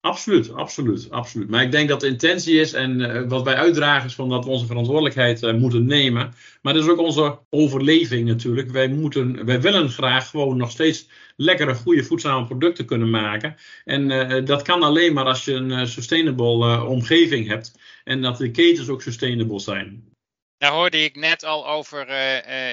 Absoluut, 0.00 0.52
absoluut, 0.52 1.10
absoluut. 1.10 1.48
Maar 1.48 1.62
ik 1.62 1.70
denk 1.70 1.88
dat 1.88 2.00
de 2.00 2.06
intentie 2.06 2.60
is 2.60 2.72
en 2.72 3.00
uh, 3.00 3.22
wat 3.28 3.44
wij 3.44 3.54
uitdragen 3.54 4.08
is 4.08 4.14
van 4.14 4.28
dat 4.28 4.44
we 4.44 4.50
onze 4.50 4.66
verantwoordelijkheid 4.66 5.42
uh, 5.42 5.54
moeten 5.54 5.86
nemen. 5.86 6.34
Maar 6.62 6.74
dat 6.74 6.82
is 6.82 6.88
ook 6.88 6.98
onze 6.98 7.38
overleving 7.50 8.28
natuurlijk. 8.28 8.70
Wij, 8.70 8.88
moeten, 8.88 9.44
wij 9.44 9.60
willen 9.60 9.90
graag 9.90 10.30
gewoon 10.30 10.56
nog 10.56 10.70
steeds 10.70 11.08
lekkere, 11.36 11.74
goede, 11.74 12.04
voedzame 12.04 12.46
producten 12.46 12.84
kunnen 12.84 13.10
maken. 13.10 13.56
En 13.84 14.10
uh, 14.10 14.44
dat 14.44 14.62
kan 14.62 14.82
alleen 14.82 15.12
maar 15.12 15.24
als 15.24 15.44
je 15.44 15.52
een 15.52 15.88
sustainable 15.88 16.84
omgeving 16.84 17.48
hebt. 17.48 17.78
En 18.04 18.22
dat 18.22 18.38
de 18.38 18.50
ketens 18.50 18.88
ook 18.88 19.02
sustainable 19.02 19.60
zijn. 19.60 20.06
Nou 20.58 20.74
hoorde 20.74 21.04
ik 21.04 21.16
net 21.16 21.44
al 21.44 21.68
over 21.68 22.08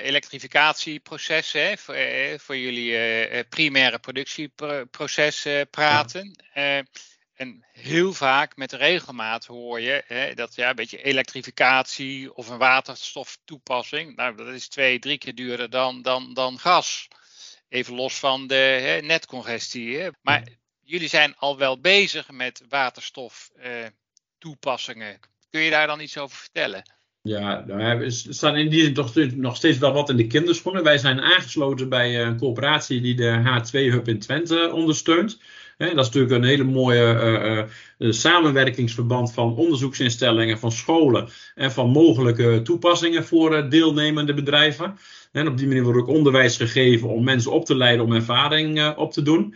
elektrificatieprocessen 0.01 1.77
voor, 1.77 1.95
voor, 2.38 2.57
jullie 2.57 2.97
primaire 3.43 3.99
productieproces 3.99 5.47
praten. 5.69 6.35
Ja. 6.53 6.83
En 7.36 7.65
heel 7.71 8.13
vaak 8.13 8.56
met 8.56 8.71
regelmaat 8.71 9.45
hoor 9.45 9.82
je 9.82 10.04
hè, 10.08 10.34
dat 10.34 10.56
ja, 10.56 10.69
een 10.69 10.76
beetje 10.76 11.04
elektrificatie 11.04 12.36
of 12.36 12.50
een 12.50 12.58
waterstoftoepassing, 12.58 14.15
nou 14.15 14.36
dat 14.36 14.48
is 14.48 14.67
twee, 14.67 15.00
drie 15.00 15.17
keer 15.17 15.36
duurder 15.36 15.69
dan, 15.69 16.02
dan, 16.02 16.34
dan 16.34 16.60
gas. 16.60 17.08
Even 17.69 17.95
los 17.95 18.19
van 18.19 18.48
de 18.48 18.56
hè, 18.56 19.02
netcongestie. 19.02 19.98
Hè. 19.98 20.10
Maar 20.21 20.43
jullie 20.82 21.08
zijn 21.08 21.36
al 21.38 21.58
wel 21.58 21.80
bezig 21.80 22.32
met 22.32 22.63
waterstoftoepassingen. 22.69 25.19
Kun 25.50 25.62
je 25.62 25.69
daar 25.69 25.88
dan 25.88 26.02
iets 26.02 26.17
over 26.17 26.38
vertellen? 26.38 26.93
Ja, 27.21 27.63
nou, 27.67 28.00
we 28.00 28.10
staan 28.10 28.56
in 28.56 28.69
die 28.69 28.84
zin 28.84 28.93
toch 28.93 29.15
nog 29.15 29.56
steeds 29.56 29.78
wel 29.78 29.93
wat 29.93 30.10
in 30.10 30.17
de 30.17 30.28
kinderschoenen. 30.28 30.84
Wij 30.84 30.98
zijn 30.98 31.21
aangesloten 31.21 31.89
bij 31.89 32.21
een 32.21 32.38
coöperatie 32.38 33.02
die 33.02 33.15
de 33.15 33.41
H2-hub 33.43 34.08
in 34.08 34.19
Twente 34.19 34.71
ondersteunt. 34.74 35.39
Dat 35.77 35.89
is 35.89 35.95
natuurlijk 35.95 36.33
een 36.33 36.43
hele 36.43 36.63
mooie 36.63 37.67
uh, 37.97 38.11
samenwerkingsverband 38.11 39.33
van 39.33 39.55
onderzoeksinstellingen, 39.55 40.59
van 40.59 40.71
scholen 40.71 41.27
en 41.55 41.71
van 41.71 41.89
mogelijke 41.89 42.61
toepassingen 42.63 43.25
voor 43.25 43.69
deelnemende 43.69 44.33
bedrijven. 44.33 44.97
En 45.31 45.47
op 45.47 45.57
die 45.57 45.67
manier 45.67 45.83
wordt 45.83 45.99
ook 45.99 46.07
onderwijs 46.07 46.57
gegeven 46.57 47.09
om 47.09 47.23
mensen 47.23 47.51
op 47.51 47.65
te 47.65 47.75
leiden 47.75 48.05
om 48.05 48.13
ervaring 48.13 48.95
op 48.95 49.11
te 49.11 49.21
doen. 49.21 49.55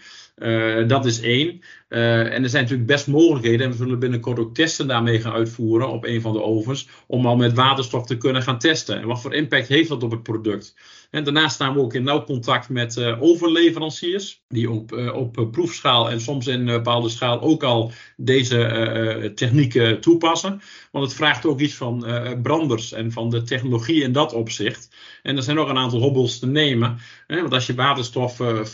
Dat 0.88 1.06
is 1.06 1.22
één. 1.22 1.62
Uh, 1.90 2.34
en 2.34 2.44
er 2.44 2.50
zijn 2.50 2.64
natuurlijk 2.64 2.90
best 2.90 3.08
mogelijkheden. 3.08 3.66
En 3.66 3.72
we 3.72 3.78
zullen 3.78 4.00
binnenkort 4.00 4.40
ook 4.40 4.56
testen 4.56 4.88
daarmee 4.88 5.22
gaan 5.22 5.34
uitvoeren 5.34 5.90
op 5.90 6.06
een 6.06 6.22
van 6.22 6.34
de 6.34 6.42
ovens. 6.42 6.88
Om 7.08 7.26
al 7.26 7.36
met 7.36 7.54
waterstof 7.54 8.06
te 8.06 8.18
kunnen 8.18 8.42
gaan 8.42 8.60
testen. 8.60 9.02
En 9.02 9.08
wat 9.08 9.22
voor 9.22 9.34
impact 9.34 9.68
heeft 9.68 9.90
dat 9.90 10.04
op 10.04 10.12
het 10.12 10.24
product? 10.24 10.76
En 11.12 11.24
daarnaast 11.24 11.56
staan 11.56 11.74
we 11.74 11.80
ook 11.80 11.94
in 11.94 12.04
nauw 12.04 12.24
contact 12.24 12.70
met 12.70 12.98
uh, 12.98 13.22
overleveranciers. 13.22 14.42
Die 14.48 14.72
op, 14.72 14.92
op 15.14 15.48
proefschaal 15.52 16.10
en 16.10 16.22
soms 16.22 16.48
in 16.48 16.66
bepaalde 16.66 17.10
schaal 17.10 17.42
ook 17.42 17.64
al 17.64 17.92
deze 18.18 19.32
technieken 19.36 20.02
toepassen. 20.02 20.62
Want 20.92 21.06
het 21.06 21.14
vraagt 21.14 21.46
ook 21.46 21.60
iets 21.60 21.74
van 21.74 22.06
branders 22.42 22.92
en 22.92 23.12
van 23.12 23.30
de 23.30 23.44
technologie 23.44 24.04
in 24.04 24.12
dat 24.12 24.34
opzicht. 24.34 24.90
En 25.24 25.38
er 25.38 25.44
zijn 25.44 25.56
nog 25.56 25.70
een 25.70 25.78
aantal 25.78 26.02
hobbels 26.02 26.40
te 26.40 26.48
nemen. 26.48 26.98
Hè, 27.28 27.42
want 27.42 27.54
als 27.54 27.68
je 27.68 27.76
waterstof 27.76 28.36
ver, 28.36 28.68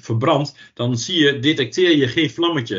verbrandt, 0.00 0.56
dan 0.74 0.98
zie 0.98 1.18
je, 1.18 1.38
detecteer 1.38 1.96
je 1.96 2.08
geen 2.08 2.30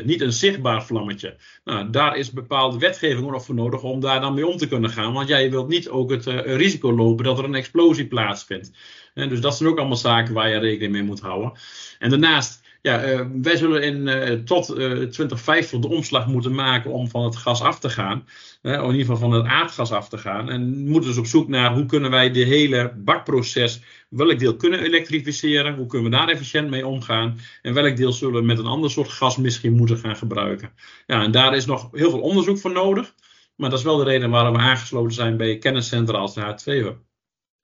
niet 0.06 0.22
een 0.22 0.34
zichtbaar 0.34 0.86
vlammetje. 0.86 1.36
Nou, 1.63 1.90
daar 1.90 2.18
is 2.18 2.32
bepaalde 2.32 2.78
wetgeving 2.78 3.32
nog 3.32 3.46
voor 3.46 3.56
nodig 3.56 3.84
om 3.84 4.00
daar 4.00 4.22
dan 4.22 4.34
mee 4.34 4.48
om 4.48 4.58
te 4.58 4.68
kunnen 4.68 4.90
gaan. 4.90 5.13
Want 5.13 5.28
jij 5.28 5.52
wilt 5.52 5.68
niet 5.68 5.90
ook 5.90 6.10
het 6.10 6.26
uh, 6.26 6.56
risico 6.56 6.94
lopen 6.94 7.26
dat 7.26 7.38
er 7.38 7.44
een 7.44 7.56
explosie 7.56 8.08
plaatsvindt. 8.08 8.72
Dus 9.13 9.42
dat 9.42 9.58
zijn 9.58 9.70
ook 9.70 9.78
allemaal 9.78 9.98
zaken 9.98 10.34
waar 10.34 10.50
je 10.50 10.58
rekening 10.58 10.92
mee 10.92 11.04
moet 11.04 11.20
houden. 11.20 11.52
En 12.00 12.10
daarnaast 12.10 12.66
ja, 12.88 13.13
uh, 13.13 13.21
wij 13.41 13.58
zullen 13.58 13.84
in, 13.84 14.08
uh, 14.08 14.43
tot 14.43 14.69
uh, 14.69 14.76
2050 14.76 15.80
de 15.80 15.88
omslag 15.88 16.28
moeten 16.28 16.56
maken 16.56 16.91
om 16.91 17.10
van 17.10 17.23
het 17.23 17.36
gas 17.36 17.62
af 17.62 17.80
te 17.80 17.89
gaan. 17.89 18.26
in 18.62 18.71
ieder 18.71 19.00
geval 19.00 19.17
van 19.17 19.32
het 19.32 19.45
aardgas 19.45 19.91
af 19.91 20.10
te 20.10 20.17
gaan. 20.17 20.50
En 20.50 20.88
moeten 20.88 21.10
dus 21.10 21.19
op 21.19 21.26
zoek 21.26 21.47
naar 21.47 21.73
hoe 21.73 21.86
kunnen 21.86 22.12
wij 22.12 22.32
de 22.32 22.43
hele 22.43 22.93
bakproces, 22.97 23.82
welk 24.10 24.39
deel 24.39 24.56
kunnen 24.56 24.80
elektrificeren, 24.80 25.76
hoe 25.76 25.86
kunnen 25.86 26.12
we 26.12 26.17
daar 26.17 26.30
efficiënt 26.30 26.69
mee 26.69 26.88
omgaan 26.88 27.39
en 27.62 27.73
welk 27.73 27.97
deel 27.97 28.12
zullen 28.12 28.39
we 28.39 28.45
met 28.47 28.60
een 28.60 28.65
ander 28.65 28.91
soort 28.91 29.10
gas 29.10 29.38
misschien 29.38 29.76
moeten 29.76 29.97
gaan 29.97 30.15
gebruiken. 30.15 30.71
Ja, 31.06 31.23
en 31.23 31.32
daar 31.32 31.56
is 31.56 31.65
nog 31.65 31.89
heel 31.91 32.10
veel 32.10 32.21
onderzoek 32.21 32.60
voor 32.60 32.71
nodig. 32.71 33.13
Maar 33.56 33.69
dat 33.69 33.80
is 33.80 33.86
wel 33.86 33.97
de 33.97 34.04
reden 34.04 34.30
waarom 34.30 34.54
we 34.54 34.60
aangesloten 34.60 35.13
zijn 35.13 35.38
bij 35.38 35.58
kenniscentra 35.58 36.17
als 36.17 36.34
de 36.34 36.41
H2-hub. 36.41 37.07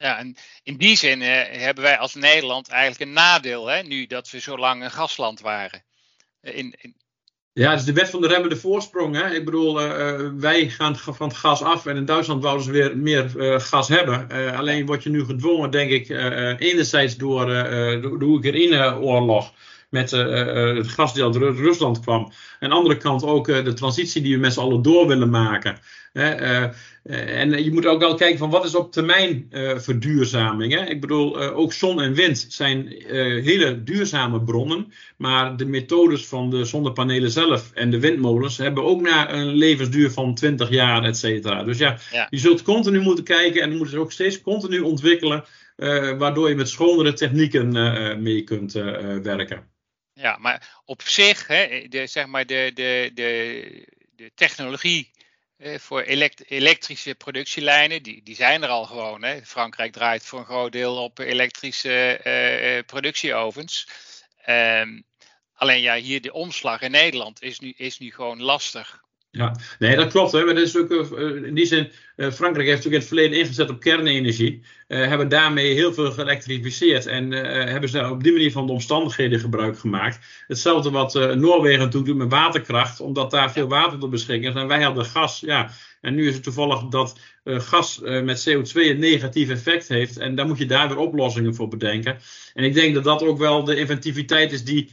Ja, 0.04 0.18
en 0.18 0.36
in 0.64 0.78
die 0.78 0.98
zin 0.98 1.22
eh, 1.22 1.62
hebben 1.62 1.84
wij 1.84 1.98
als 1.98 2.16
Nederland 2.16 2.68
eigenlijk 2.68 3.02
een 3.02 3.16
nadeel, 3.16 3.68
hè, 3.68 3.82
nu 3.82 4.06
dat 4.06 4.30
we 4.30 4.40
zo 4.40 4.58
lang 4.58 4.84
een 4.84 4.92
gasland 4.92 5.40
waren. 5.40 5.84
Eh, 6.42 6.58
in. 6.58 6.76
Ja, 7.54 7.70
het 7.70 7.80
is 7.80 7.86
de 7.86 7.94
wet 7.94 8.10
van 8.10 8.22
de 8.22 8.28
remmende 8.28 8.56
voorsprong. 8.56 9.16
Hè? 9.16 9.36
Ik 9.36 9.46
bedoel, 9.46 9.82
uh, 9.82 10.30
wij 10.36 10.70
gaan 10.70 10.98
van 10.98 11.28
het 11.28 11.38
gas 11.38 11.62
af 11.62 11.86
en 11.86 11.96
in 11.96 12.06
Duitsland 12.06 12.44
wouden 12.44 12.66
ze 12.66 12.72
weer 12.72 12.98
meer 12.98 13.30
gas 13.60 13.88
hebben. 13.88 14.28
Alleen 14.58 14.86
word 14.86 15.04
je 15.04 15.10
nu 15.10 15.26
gedwongen, 15.26 15.72
denk 15.72 15.92
ik, 15.92 16.10
enerzijds 16.60 17.18
door 17.18 17.46
de 17.46 18.18
Oekraïne-oorlog 18.22 19.54
met 19.94 20.12
het 20.12 20.88
gas 20.88 21.14
die 21.14 21.24
uit 21.24 21.36
Rusland 21.36 22.00
kwam. 22.00 22.24
En 22.24 22.32
aan 22.60 22.70
de 22.70 22.76
andere 22.76 22.98
kant 22.98 23.24
ook 23.24 23.46
de 23.46 23.74
transitie 23.74 24.22
die 24.22 24.34
we 24.34 24.40
met 24.40 24.54
z'n 24.54 24.60
allen 24.60 24.82
door 24.82 25.08
willen 25.08 25.30
maken. 25.30 25.78
Hè, 26.14 26.30
en 27.10 27.64
je 27.64 27.72
moet 27.72 27.86
ook 27.86 28.00
wel 28.00 28.16
kijken 28.16 28.38
van 28.38 28.50
wat 28.50 28.66
is 28.66 28.76
op 28.76 28.92
termijn 28.92 29.48
verduurzaming. 29.76 30.74
Hè? 30.74 30.86
Ik 30.86 31.02
bedoel, 31.02 31.40
ook 31.40 31.74
zon 31.74 32.02
en 32.02 32.14
wind 32.14 32.46
zijn 32.50 32.88
hele 33.44 33.84
duurzame 33.84 34.42
bronnen. 34.42 34.94
Maar 35.18 35.58
de 35.58 35.66
methodes 35.66 36.26
van 36.26 36.50
de 36.50 36.66
zonnepanelen 36.66 37.32
zelf 37.32 37.72
en 37.74 37.90
de 37.90 38.00
windmolens 38.00 38.58
hebben 38.58 38.84
ook 38.84 39.02
na 39.02 39.34
een 39.34 39.54
levensduur 39.54 40.12
van 40.12 40.36
20 40.36 40.70
jaar, 40.70 41.04
et 41.04 41.18
cetera. 41.18 41.64
Dus 41.64 41.78
ja, 41.78 41.98
ja, 42.12 42.28
je 42.30 42.38
zult 42.38 42.62
continu 42.62 43.00
moeten 43.00 43.24
kijken 43.24 43.62
en 43.62 43.72
je 43.72 43.78
moet 43.78 43.92
het 43.92 44.00
ook 44.00 44.12
steeds 44.12 44.42
continu 44.42 44.80
ontwikkelen. 44.80 45.44
waardoor 46.18 46.50
je 46.50 46.56
met 46.56 46.70
schonere 46.70 47.14
technieken 47.14 47.72
mee 48.22 48.44
kunt 48.44 48.72
werken. 49.24 49.72
Ja, 50.14 50.38
maar 50.38 50.82
op 50.86 51.02
zich, 51.02 51.48
hè, 51.48 51.86
de, 51.90 52.08
zeg 52.08 52.26
maar 52.26 52.46
de, 52.46 52.72
de, 52.74 53.12
de, 53.14 53.88
de 54.16 54.32
technologie 54.36 55.12
eh, 55.58 55.80
voor 55.80 56.02
elektrische 56.48 57.16
productielijnen, 57.16 58.04
die, 58.04 58.22
die 58.24 58.36
zijn 58.36 58.64
er 58.64 58.70
al 58.70 58.86
gewoon. 58.86 59.24
Hè. 59.24 59.42
Frankrijk 59.46 59.92
draait 59.92 60.26
voor 60.26 60.40
een 60.40 60.46
groot 60.46 60.72
deel 60.72 61.04
op 61.04 61.20
elektrische 61.20 62.20
uh, 62.24 62.86
productieovens. 62.86 63.88
Um, 64.50 65.04
alleen 65.54 65.82
ja, 65.82 65.96
hier 65.96 66.22
de 66.22 66.34
omslag 66.34 66.82
in 66.82 66.92
Nederland 66.92 67.42
is 67.42 67.60
nu, 67.60 67.74
is 67.78 68.00
nu 68.00 68.12
gewoon 68.12 68.42
lastig. 68.42 69.02
Ja, 69.32 69.56
nee, 69.80 69.96
dat 69.96 70.12
klopt. 70.12 70.32
Hè. 70.32 70.44
Maar 70.44 70.54
dat 70.54 70.64
is 70.64 70.78
ook, 70.78 70.92
uh, 70.92 71.44
in 71.44 71.54
die 71.56 71.66
zin, 71.66 71.92
Frankrijk 72.16 72.68
heeft 72.68 72.84
natuurlijk 72.84 72.84
in 72.84 72.94
het 72.94 73.08
verleden 73.08 73.40
ingezet 73.40 73.70
op 73.70 73.80
kernenergie. 73.80 74.66
Uh, 74.88 75.08
hebben 75.08 75.30
daarmee 75.30 75.74
heel 75.74 75.94
veel 75.94 76.12
geëlektrificeerd. 76.12 77.06
En 77.06 77.32
hebben 77.70 77.90
ze 77.90 78.10
op 78.10 78.24
die 78.24 78.32
manier 78.32 78.52
van 78.52 78.66
de 78.66 78.72
omstandigheden 78.72 79.40
gebruik 79.40 79.80
gemaakt. 79.80 80.44
Hetzelfde 80.48 80.92
wat 80.92 81.14
Noorwegen 81.14 81.90
doet 81.90 82.16
met 82.16 82.30
waterkracht, 82.30 83.00
omdat 83.00 83.32
daar 83.32 83.52
veel 83.52 83.68
water 83.68 84.00
tot 84.00 84.10
beschikking 84.10 84.56
is. 84.56 84.62
En 84.62 84.68
wij 84.68 84.84
hadden 84.84 85.06
gas. 85.06 85.40
Ja, 85.40 85.70
en 86.02 86.16
nu 86.16 86.28
is 86.28 86.34
het 86.34 86.44
toevallig 86.44 86.84
dat 86.84 87.20
gas 87.44 88.00
met 88.04 88.50
CO2 88.50 88.74
een 88.74 89.00
negatief 89.00 89.50
effect 89.50 89.88
heeft. 89.88 90.18
En 90.18 90.36
daar 90.36 90.48
moet 90.48 90.58
je 90.58 90.66
daar 90.66 90.88
weer 90.88 90.98
oplossingen 90.98 91.56
voor 91.56 91.68
bedenken. 91.68 92.18
En 92.54 92.64
ik 92.64 92.74
denk 92.74 92.94
dat 92.94 93.04
dat 93.04 93.24
ook 93.24 93.38
wel 93.38 93.64
de 93.64 93.76
inventiviteit 93.76 94.52
is 94.52 94.64
die 94.64 94.92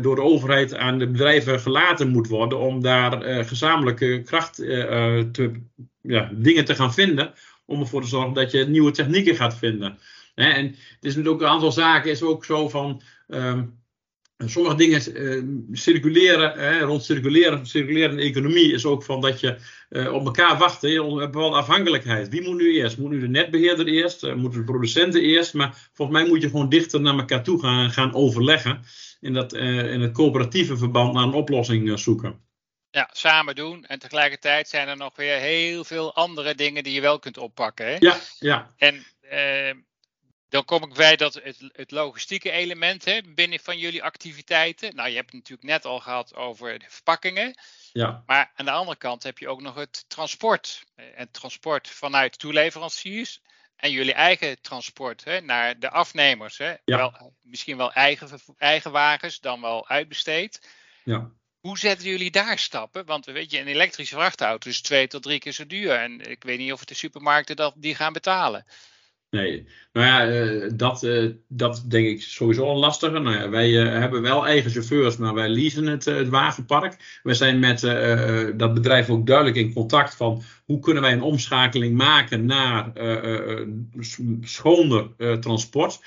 door 0.00 0.14
de 0.14 0.22
overheid 0.22 0.74
aan 0.74 0.98
de 0.98 1.06
bedrijven 1.06 1.60
gelaten 1.60 2.08
moet 2.08 2.28
worden. 2.28 2.58
Om 2.58 2.82
daar 2.82 3.44
gezamenlijke 3.44 4.22
kracht 4.24 4.54
te, 4.54 5.52
ja, 6.02 6.30
dingen 6.32 6.64
te 6.64 6.74
gaan 6.74 6.94
vinden. 6.94 7.32
Om 7.70 7.80
ervoor 7.80 8.02
te 8.02 8.08
zorgen 8.08 8.32
dat 8.32 8.50
je 8.50 8.64
nieuwe 8.64 8.90
technieken 8.90 9.36
gaat 9.36 9.58
vinden. 9.58 9.98
En 10.34 10.66
het 10.66 11.04
is 11.04 11.16
natuurlijk 11.16 11.42
een 11.42 11.48
aantal 11.48 11.72
zaken 11.72 12.10
is 12.10 12.22
ook 12.22 12.44
zo 12.44 12.68
van. 12.68 13.02
Ehm, 13.28 13.62
sommige 14.46 14.76
dingen 14.76 15.22
uh, 15.22 15.76
circuleren, 15.76 16.52
hè, 16.58 16.80
rond 16.80 17.04
circuleren, 17.04 17.66
circulerende 17.66 18.22
economie 18.22 18.72
is 18.72 18.84
ook 18.84 19.02
van 19.02 19.20
dat 19.20 19.40
je 19.40 19.56
uh, 19.90 20.12
op 20.12 20.24
elkaar 20.24 20.58
wacht. 20.58 20.82
Je 20.82 21.16
hebt 21.18 21.34
wel 21.34 21.56
afhankelijkheid. 21.56 22.28
Wie 22.28 22.42
moet 22.42 22.56
nu 22.56 22.74
eerst? 22.74 22.98
Moet 22.98 23.10
nu 23.10 23.20
de 23.20 23.28
netbeheerder 23.28 23.86
eerst? 23.86 24.24
Uh, 24.24 24.34
moeten 24.34 24.58
de 24.58 24.64
producenten 24.64 25.22
eerst? 25.22 25.54
Maar 25.54 25.90
volgens 25.92 26.18
mij 26.18 26.28
moet 26.28 26.42
je 26.42 26.50
gewoon 26.50 26.68
dichter 26.68 27.00
naar 27.00 27.18
elkaar 27.18 27.42
toe 27.42 27.60
gaan, 27.60 27.90
gaan 27.90 28.14
overleggen. 28.14 28.80
In, 29.20 29.32
dat, 29.32 29.52
in 29.52 30.00
het 30.00 30.12
coöperatieve 30.12 30.76
verband 30.76 31.14
naar 31.14 31.22
een 31.22 31.32
oplossing 31.32 31.98
zoeken. 31.98 32.49
Ja, 32.90 33.10
samen 33.12 33.54
doen. 33.54 33.84
En 33.86 33.98
tegelijkertijd 33.98 34.68
zijn 34.68 34.88
er 34.88 34.96
nog 34.96 35.16
weer 35.16 35.38
heel 35.38 35.84
veel 35.84 36.14
andere 36.14 36.54
dingen 36.54 36.84
die 36.84 36.94
je 36.94 37.00
wel 37.00 37.18
kunt 37.18 37.38
oppakken. 37.38 37.86
Hè? 37.86 37.96
Ja, 37.98 38.18
ja. 38.38 38.74
En 38.76 39.06
dan 40.48 40.64
kom 40.64 40.82
ik 40.82 40.94
bij 40.94 41.16
dat 41.16 41.34
het, 41.34 41.70
het 41.72 41.90
logistieke 41.90 42.50
element 42.50 43.04
hè, 43.04 43.20
binnen 43.34 43.60
van 43.60 43.78
jullie 43.78 44.02
activiteiten. 44.02 44.94
Nou, 44.94 45.08
je 45.08 45.14
hebt 45.14 45.32
het 45.32 45.34
natuurlijk 45.34 45.68
net 45.68 45.84
al 45.84 46.00
gehad 46.00 46.34
over 46.34 46.78
de 46.78 46.86
verpakkingen. 46.88 47.54
Ja. 47.92 48.22
Maar 48.26 48.52
aan 48.54 48.64
de 48.64 48.70
andere 48.70 48.96
kant 48.96 49.22
heb 49.22 49.38
je 49.38 49.48
ook 49.48 49.60
nog 49.60 49.74
het 49.74 50.04
transport. 50.08 50.84
En 50.94 51.30
transport 51.30 51.88
vanuit 51.88 52.38
toeleveranciers. 52.38 53.40
En 53.76 53.90
jullie 53.90 54.12
eigen 54.12 54.60
transport 54.60 55.24
hè, 55.24 55.40
naar 55.40 55.78
de 55.78 55.90
afnemers. 55.90 56.58
Hè. 56.58 56.74
Ja. 56.84 56.96
Wel, 56.96 57.34
misschien 57.42 57.76
wel 57.76 57.92
eigen, 57.92 58.40
eigen 58.56 58.92
wagens, 58.92 59.40
dan 59.40 59.60
wel 59.60 59.88
uitbesteed. 59.88 60.68
Ja. 61.04 61.30
Hoe 61.60 61.78
zetten 61.78 62.08
jullie 62.08 62.30
daar 62.30 62.58
stappen? 62.58 63.06
Want 63.06 63.26
weet 63.26 63.50
je, 63.50 63.58
een 63.58 63.66
elektrische 63.66 64.14
vrachtauto 64.14 64.68
is 64.68 64.80
twee 64.80 65.06
tot 65.06 65.22
drie 65.22 65.38
keer 65.38 65.52
zo 65.52 65.66
duur. 65.66 65.92
En 65.92 66.20
ik 66.20 66.42
weet 66.42 66.58
niet 66.58 66.72
of 66.72 66.84
de 66.84 66.94
supermarkten 66.94 67.56
dat, 67.56 67.74
die 67.76 67.94
gaan 67.94 68.12
betalen. 68.12 68.66
Nee, 69.30 69.66
nou 69.92 70.06
ja, 70.06 70.30
uh, 70.30 70.70
dat, 70.74 71.02
uh, 71.02 71.30
dat 71.48 71.84
denk 71.86 72.06
ik 72.06 72.22
sowieso 72.22 72.70
een 72.70 72.76
lastige. 72.76 73.18
Nou 73.18 73.36
ja, 73.36 73.48
wij 73.48 73.70
uh, 73.70 73.98
hebben 73.98 74.22
wel 74.22 74.46
eigen 74.46 74.70
chauffeurs, 74.70 75.16
maar 75.16 75.34
wij 75.34 75.48
leasen 75.48 75.86
het, 75.86 76.04
het 76.04 76.28
wagenpark. 76.28 77.20
We 77.22 77.34
zijn 77.34 77.58
met 77.58 77.80
dat 78.56 78.74
bedrijf 78.74 79.10
ook 79.10 79.26
duidelijk 79.26 79.56
in 79.56 79.72
contact 79.72 80.14
van 80.14 80.42
hoe 80.64 80.80
kunnen 80.80 81.02
wij 81.02 81.12
een 81.12 81.22
omschakeling 81.22 81.96
maken 81.96 82.44
naar 82.44 82.92
schoner 84.40 85.08
transport. 85.40 86.00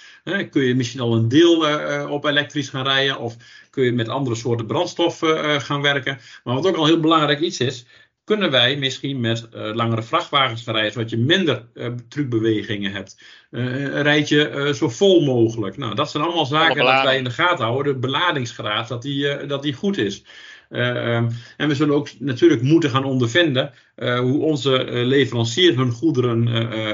kun 0.50 0.64
je 0.64 0.76
misschien 0.76 1.02
al 1.02 1.16
een 1.16 1.28
deel 1.28 1.66
op 2.10 2.26
elektrisch 2.26 2.70
gaan 2.70 2.86
rijden 2.86 3.20
of 3.20 3.36
kun 3.70 3.84
je 3.84 3.92
met 3.92 4.10
andere 4.10 4.36
soorten 4.36 4.66
brandstof 4.66 5.20
gaan 5.58 5.82
werken. 5.82 6.20
Maar 6.44 6.56
wat 6.56 6.68
ook 6.68 6.76
al 6.76 6.86
heel 6.86 7.00
belangrijk 7.00 7.40
iets 7.40 7.60
is, 7.60 7.86
kunnen 8.24 8.52
wij 8.52 8.78
misschien 8.78 9.20
met 9.20 9.48
uh, 9.54 9.74
langere 9.74 10.04
vrachtwagens 10.04 10.64
gaan 10.64 10.74
rijden, 10.74 10.94
zodat 10.94 11.10
je 11.10 11.18
minder 11.18 11.68
uh, 11.74 11.88
trucbewegingen 12.10 12.92
hebt. 12.92 13.24
Uh, 13.52 14.02
rijd 14.02 14.30
je 14.30 14.72
zo 14.76 14.90
vol 14.90 15.22
mogelijk. 15.22 15.78
Nou, 15.78 15.96
dat 15.96 16.12
zijn 16.12 16.24
allemaal 16.24 16.46
zaken 16.46 16.86
dat 16.86 17.04
wij 17.04 17.18
in 17.18 17.24
de 17.24 17.30
gaten 17.30 17.66
houden. 17.66 17.94
De 17.94 18.00
beladingsgraad, 18.00 18.88
dat 18.88 19.02
die, 19.02 19.46
dat 19.46 19.62
die 19.62 19.74
goed 19.74 19.98
is. 19.98 20.24
Um, 20.70 21.30
en 21.58 21.68
we 21.68 21.76
zullen 21.76 21.96
ook 21.96 22.10
natuurlijk 22.20 22.62
moeten 22.62 22.90
gaan 22.90 23.04
ondervinden 23.04 23.74
hoe 23.96 24.42
onze 24.42 24.84
leveranciers 24.92 25.76
hun 25.76 25.92
goederen 25.92 26.50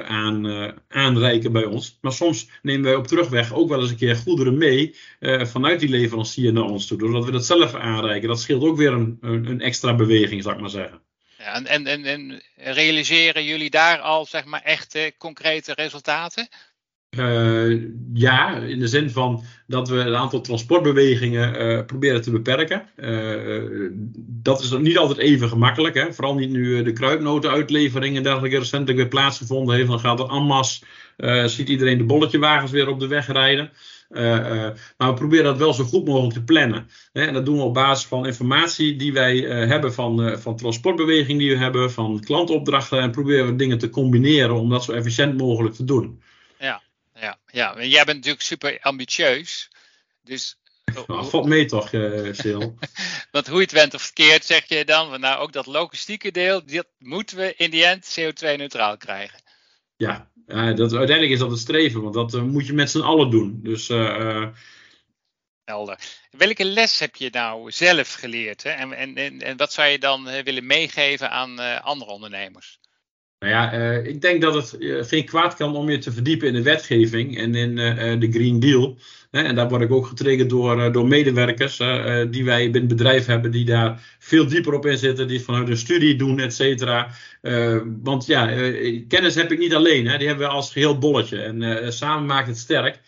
aan, 0.08 0.74
aanreiken 0.88 1.52
bij 1.52 1.66
ons. 1.66 1.98
Maar 2.02 2.12
soms 2.12 2.50
nemen 2.62 2.84
wij 2.84 2.96
op 2.96 3.08
terugweg 3.08 3.54
ook 3.54 3.70
wel 3.70 3.82
eens 3.82 3.90
een 3.90 3.96
keer 3.96 4.16
goederen 4.16 4.58
mee 4.58 4.96
vanuit 5.42 5.80
die 5.80 5.90
leverancier 5.90 6.54
naar 6.54 6.64
ons 6.64 6.88
toe. 6.88 6.98
Doordat 6.98 7.26
we 7.26 7.32
dat 7.32 7.46
zelf 7.46 7.74
aanreiken. 7.76 8.28
Dat 8.28 8.40
scheelt 8.40 8.64
ook 8.64 8.78
weer 8.78 8.92
een, 8.92 9.18
een, 9.22 9.46
een 9.46 9.62
extra 9.62 9.96
beweging, 9.96 10.44
zou 10.44 10.56
ik 10.56 10.62
maar 10.62 10.70
zeggen. 10.70 11.02
En, 11.54 11.66
en, 11.66 11.88
en, 11.88 12.06
en, 12.06 12.42
realiseren 12.56 13.44
jullie 13.44 13.70
daar 13.70 14.00
al 14.00 14.26
zeg 14.26 14.46
maar 14.46 14.62
echte 14.62 15.14
concrete 15.18 15.74
resultaten? 15.74 16.48
Uh, 17.18 17.82
ja, 18.14 18.56
in 18.56 18.80
de 18.80 18.88
zin 18.88 19.10
van 19.10 19.44
dat 19.68 19.90
we 19.90 19.96
het 19.96 20.14
aantal 20.14 20.42
transportbewegingen 20.42 21.62
uh, 21.62 21.86
proberen 21.86 22.22
te 22.22 22.32
beperken. 22.32 22.90
Uh, 22.98 23.90
dat 24.16 24.62
is 24.62 24.72
niet 24.72 24.98
altijd 24.98 25.18
even 25.18 25.50
gemakkelijk. 25.50 25.96
Hè? 25.96 26.14
Vooral 26.14 26.36
niet 26.36 26.50
nu 26.50 26.84
de 26.84 26.94
kruidnotenuitlevering 26.94 28.18
en 28.18 28.24
dergelijke 28.24 28.58
recentelijk 28.58 28.98
weer 28.98 29.08
plaatsgevonden 29.08 29.76
heeft. 29.76 29.90
Dan 29.90 30.00
gaat 30.00 30.20
er 30.20 30.30
en 30.30 30.44
masse, 30.44 30.86
ziet 31.46 31.70
iedereen 31.70 31.98
de 31.98 32.04
bolletjewagens 32.04 32.72
weer 32.72 32.88
op 32.88 33.00
de 33.00 33.08
weg 33.08 33.28
rijden. 33.28 33.72
Uh, 34.10 34.24
uh, 34.24 34.70
maar 34.98 35.10
we 35.10 35.14
proberen 35.14 35.46
dat 35.46 35.58
wel 35.58 35.74
zo 35.74 35.84
goed 35.84 36.06
mogelijk 36.06 36.34
te 36.34 36.44
plannen. 36.44 36.90
Hè? 37.12 37.26
En 37.26 37.34
dat 37.34 37.46
doen 37.46 37.58
we 37.58 37.64
op 37.64 37.74
basis 37.74 38.08
van 38.08 38.26
informatie 38.26 38.96
die 38.96 39.14
wij 39.14 39.36
uh, 39.36 39.68
hebben 39.68 39.94
van, 39.94 40.40
van 40.40 40.56
transportbeweging 40.56 41.40
die 41.40 41.52
we 41.52 41.58
hebben, 41.58 41.92
van 41.92 42.20
klantopdrachten. 42.20 43.00
En 43.00 43.12
proberen 43.12 43.46
we 43.46 43.56
dingen 43.56 43.78
te 43.78 43.90
combineren 43.90 44.56
om 44.56 44.70
dat 44.70 44.84
zo 44.84 44.92
efficiënt 44.92 45.38
mogelijk 45.38 45.76
te 45.76 45.84
doen. 45.84 46.24
Ja, 46.60 46.82
ja, 47.16 47.38
ja. 47.52 47.76
En 47.76 47.90
jij 47.90 48.04
bent 48.04 48.18
natuurlijk 48.18 48.44
super 48.44 48.78
ambitieus. 48.82 49.70
Dus 50.24 50.60
nou, 51.08 51.26
valt 51.30 51.46
mee 51.46 51.66
toch, 51.66 51.92
uh, 51.92 52.34
Sil? 52.42 52.62
Want 53.32 53.48
hoe 53.48 53.58
je 53.58 53.64
het 53.64 53.72
went 53.72 53.94
of 53.94 54.02
verkeerd, 54.02 54.46
zeg 54.46 54.68
je 54.68 54.86
dan, 54.86 55.20
nou 55.20 55.40
ook 55.40 55.54
dat 55.54 55.66
logistieke 55.66 56.32
deel, 56.32 56.66
dat 56.66 56.88
moeten 56.98 57.38
we 57.38 57.54
in 57.58 57.72
die 57.72 57.86
end 57.86 58.20
CO2-neutraal 58.20 58.98
krijgen. 58.98 59.40
Ja, 59.96 60.29
uh, 60.50 60.76
dat, 60.76 60.94
uiteindelijk 60.94 61.32
is 61.32 61.40
dat 61.40 61.52
het 61.52 61.60
streven, 61.60 62.02
want 62.02 62.14
dat 62.14 62.34
uh, 62.34 62.42
moet 62.42 62.68
je 62.68 62.74
met 62.74 62.92
z'n 62.92 63.02
allen 63.02 63.30
doen. 63.30 63.60
Dus, 63.64 63.90
uh, 63.90 64.48
Helder. 65.64 66.00
Welke 66.32 66.66
les 66.66 67.00
heb 67.00 67.16
je 67.16 67.30
nou 67.32 67.72
zelf 67.72 68.14
geleerd? 68.14 68.64
Hè? 68.64 68.70
En, 68.70 68.94
en, 69.16 69.42
en 69.42 69.58
wat 69.58 69.74
zou 69.74 69.88
je 69.88 70.00
dan 70.00 70.24
willen 70.44 70.66
meegeven 70.66 71.32
aan 71.32 71.82
andere 71.82 72.12
ondernemers? 72.12 72.80
Nou 73.40 73.52
ja, 73.52 73.72
ik 74.02 74.22
denk 74.22 74.42
dat 74.42 74.54
het 74.54 74.78
geen 75.08 75.26
kwaad 75.26 75.56
kan 75.56 75.76
om 75.76 75.90
je 75.90 75.98
te 75.98 76.12
verdiepen 76.12 76.48
in 76.48 76.54
de 76.54 76.62
wetgeving 76.62 77.38
en 77.38 77.56
in 77.56 77.76
de 78.20 78.32
Green 78.32 78.60
Deal. 78.60 78.98
En 79.32 79.56
daar 79.56 79.70
word 79.70 79.82
ik 79.82 79.92
ook 79.92 80.06
getriggerd 80.06 80.50
door, 80.50 80.82
eh, 80.82 80.94
door 80.94 81.08
medewerkers 81.08 81.78
die 82.30 82.46
wij 82.46 82.64
binnen 82.64 82.90
het 82.90 82.98
bedrijf 82.98 83.26
hebben, 83.26 83.52
die 83.52 83.66
daar 83.66 84.16
veel 84.20 84.48
dieper 84.48 84.74
op 84.74 84.86
in 84.86 84.98
zitten, 84.98 85.28
die 85.28 85.42
vanuit 85.42 85.68
hun 85.68 85.78
studie 85.78 86.16
doen, 86.16 86.40
et 86.40 86.54
cetera. 86.54 87.12
Want 88.04 88.26
ja, 88.26 88.46
kennis 89.08 89.36
heb 89.36 89.52
ik 89.52 89.60
niet 89.60 89.76
alleen, 89.76 90.08
hè, 90.08 90.18
die 90.18 90.28
hebben 90.28 90.48
we 90.48 90.54
als 90.54 90.72
geheel 90.72 90.98
bolletje. 90.98 91.42
En 91.42 91.94
samen 91.94 92.26
maakt 92.26 92.48
het 92.48 92.58
sterk. 92.58 93.00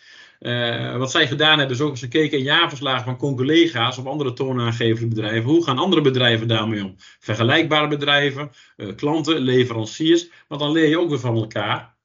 Wat 0.98 1.10
zij 1.10 1.26
gedaan 1.26 1.58
hebben, 1.58 1.76
is 1.76 1.82
ook 1.82 1.90
eens 1.90 2.00
gekeken 2.00 2.38
in 2.38 2.44
jaarverslagen 2.44 3.04
van 3.04 3.36
collega's 3.36 3.98
of 3.98 4.06
andere 4.06 4.32
toonaangevende 4.32 5.14
bedrijven. 5.14 5.50
Hoe 5.50 5.64
gaan 5.64 5.78
andere 5.78 6.02
bedrijven 6.02 6.48
daarmee 6.48 6.84
om? 6.84 6.94
Vergelijkbare 7.18 7.88
bedrijven, 7.88 8.50
klanten, 8.96 9.38
leveranciers. 9.38 10.28
Want 10.48 10.60
dan 10.60 10.72
leer 10.72 10.88
je 10.88 11.00
ook 11.00 11.08
weer 11.08 11.18
van 11.18 11.36
elkaar. 11.36 11.96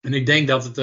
En 0.00 0.14
ik 0.14 0.26
denk 0.26 0.48
dat 0.48 0.64
het 0.64 0.76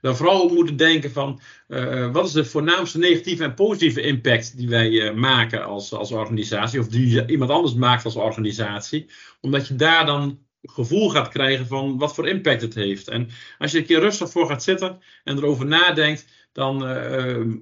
dan 0.00 0.16
vooral 0.16 0.48
moeten 0.48 0.76
denken 0.76 1.10
van 1.10 1.40
uh, 1.68 2.12
wat 2.12 2.26
is 2.26 2.32
de 2.32 2.44
voornaamste 2.44 2.98
negatieve 2.98 3.44
en 3.44 3.54
positieve 3.54 4.00
impact 4.00 4.56
die 4.56 4.68
wij 4.68 4.90
uh, 4.90 5.12
maken 5.14 5.64
als, 5.64 5.92
als 5.92 6.12
organisatie 6.12 6.80
of 6.80 6.88
die 6.88 7.26
iemand 7.26 7.50
anders 7.50 7.74
maakt 7.74 8.04
als 8.04 8.16
organisatie. 8.16 9.10
Omdat 9.40 9.68
je 9.68 9.74
daar 9.74 10.06
dan 10.06 10.38
gevoel 10.62 11.08
gaat 11.10 11.28
krijgen 11.28 11.66
van 11.66 11.98
wat 11.98 12.14
voor 12.14 12.28
impact 12.28 12.62
het 12.62 12.74
heeft. 12.74 13.08
En 13.08 13.30
als 13.58 13.72
je 13.72 13.78
een 13.78 13.86
keer 13.86 14.00
rustig 14.00 14.30
voor 14.30 14.46
gaat 14.46 14.62
zitten 14.62 15.02
en 15.24 15.36
erover 15.36 15.66
nadenkt, 15.66 16.26
dan 16.52 16.90
uh, 16.90 17.54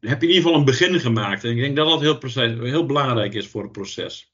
heb 0.00 0.20
je 0.20 0.26
in 0.26 0.34
ieder 0.34 0.42
geval 0.42 0.54
een 0.54 0.64
begin 0.64 1.00
gemaakt. 1.00 1.44
En 1.44 1.50
ik 1.50 1.60
denk 1.60 1.76
dat 1.76 1.88
dat 1.88 2.00
heel, 2.00 2.18
proces, 2.18 2.52
heel 2.58 2.86
belangrijk 2.86 3.34
is 3.34 3.48
voor 3.48 3.62
het 3.62 3.72
proces. 3.72 4.32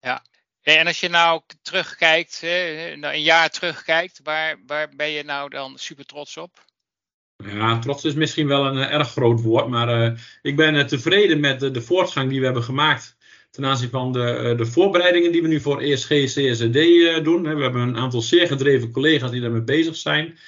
Ja, 0.00 0.24
en 0.62 0.86
als 0.86 1.00
je 1.00 1.08
nou 1.08 1.42
terugkijkt, 1.62 2.42
nou 2.96 3.14
een 3.14 3.22
jaar 3.22 3.50
terugkijkt, 3.50 4.20
waar, 4.22 4.60
waar 4.66 4.88
ben 4.96 5.10
je 5.10 5.24
nou 5.24 5.48
dan 5.48 5.78
super 5.78 6.04
trots 6.04 6.36
op? 6.36 6.64
Ja, 7.36 7.78
trots 7.78 8.04
is 8.04 8.14
misschien 8.14 8.46
wel 8.46 8.66
een 8.66 8.76
uh, 8.76 8.92
erg 8.92 9.10
groot 9.10 9.40
woord, 9.42 9.68
maar 9.68 10.12
uh, 10.12 10.18
ik 10.42 10.56
ben 10.56 10.86
tevreden 10.86 11.40
met 11.40 11.60
de, 11.60 11.70
de, 11.70 11.82
voortgang 11.82 12.30
die 12.30 12.38
we 12.38 12.44
hebben 12.44 12.62
gemaakt 12.62 13.16
ten 13.52 13.64
aanzien 13.66 13.90
van 13.90 14.12
de, 14.12 14.54
de 14.56 14.66
voorbereidingen 14.66 15.32
die 15.32 15.42
we 15.42 15.48
nu 15.48 15.60
voor 15.60 15.80
ESG 15.80 16.08
CSRD 16.08 17.24
doen. 17.24 17.42
We 17.42 17.62
hebben 17.62 17.80
een 17.80 17.96
aantal 17.96 18.22
zeer 18.22 18.46
gedreven 18.46 18.90
collega's 18.90 19.30
die 19.30 19.40
daarmee 19.40 19.62
bezig 19.62 19.96
zijn. 19.96 20.38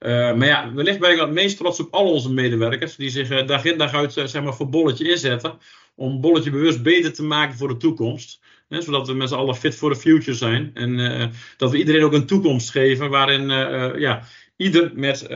maar 0.00 0.46
ja, 0.46 0.72
wellicht 0.74 0.98
ben 0.98 1.10
ik 1.10 1.20
het 1.20 1.30
meest 1.30 1.56
trots 1.56 1.80
op 1.80 1.94
al 1.94 2.12
onze 2.12 2.32
medewerkers 2.32 2.96
die 2.96 3.10
zich 3.10 3.44
dag 3.44 3.64
in 3.64 3.78
dag 3.78 3.94
uit 3.94 4.12
zeg 4.12 4.42
maar, 4.42 4.54
voor 4.54 4.68
Bolletje 4.68 5.10
inzetten. 5.10 5.58
Om 5.94 6.20
Bolletje 6.20 6.50
bewust 6.50 6.82
beter 6.82 7.12
te 7.12 7.22
maken 7.22 7.56
voor 7.56 7.68
de 7.68 7.76
toekomst. 7.76 8.40
Hè, 8.68 8.82
zodat 8.82 9.06
we 9.06 9.14
met 9.14 9.28
z'n 9.28 9.34
allen 9.34 9.56
fit 9.56 9.74
for 9.74 9.92
the 9.92 10.00
future 10.00 10.36
zijn. 10.36 10.70
En 10.74 11.32
dat 11.56 11.70
we 11.70 11.78
iedereen 11.78 12.02
ook 12.02 12.12
een 12.12 12.26
toekomst 12.26 12.70
geven 12.70 13.10
waarin 13.10 13.48
ja, 14.00 14.22
ieder 14.56 14.92
met 14.94 15.28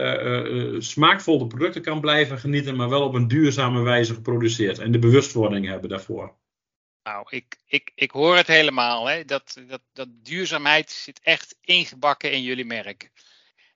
smaakvolle 0.77 1.47
producten 1.47 1.81
kan 1.81 2.01
blijven 2.01 2.39
genieten, 2.39 2.75
maar 2.75 2.89
wel 2.89 3.03
op 3.03 3.13
een 3.13 3.27
duurzame 3.27 3.81
wijze 3.81 4.13
geproduceerd. 4.13 4.79
En 4.79 4.91
de 4.91 4.99
bewustwording 4.99 5.67
hebben 5.67 5.89
daarvoor. 5.89 6.33
Nou, 7.05 7.25
ik, 7.29 7.57
ik, 7.65 7.91
ik 7.95 8.11
hoor 8.11 8.35
het 8.35 8.47
helemaal. 8.47 9.05
Hè? 9.05 9.25
Dat, 9.25 9.57
dat, 9.67 9.81
dat 9.93 10.07
duurzaamheid 10.23 10.91
zit 10.91 11.19
echt 11.23 11.55
ingebakken 11.61 12.31
in 12.31 12.41
jullie 12.41 12.65
merk. 12.65 13.11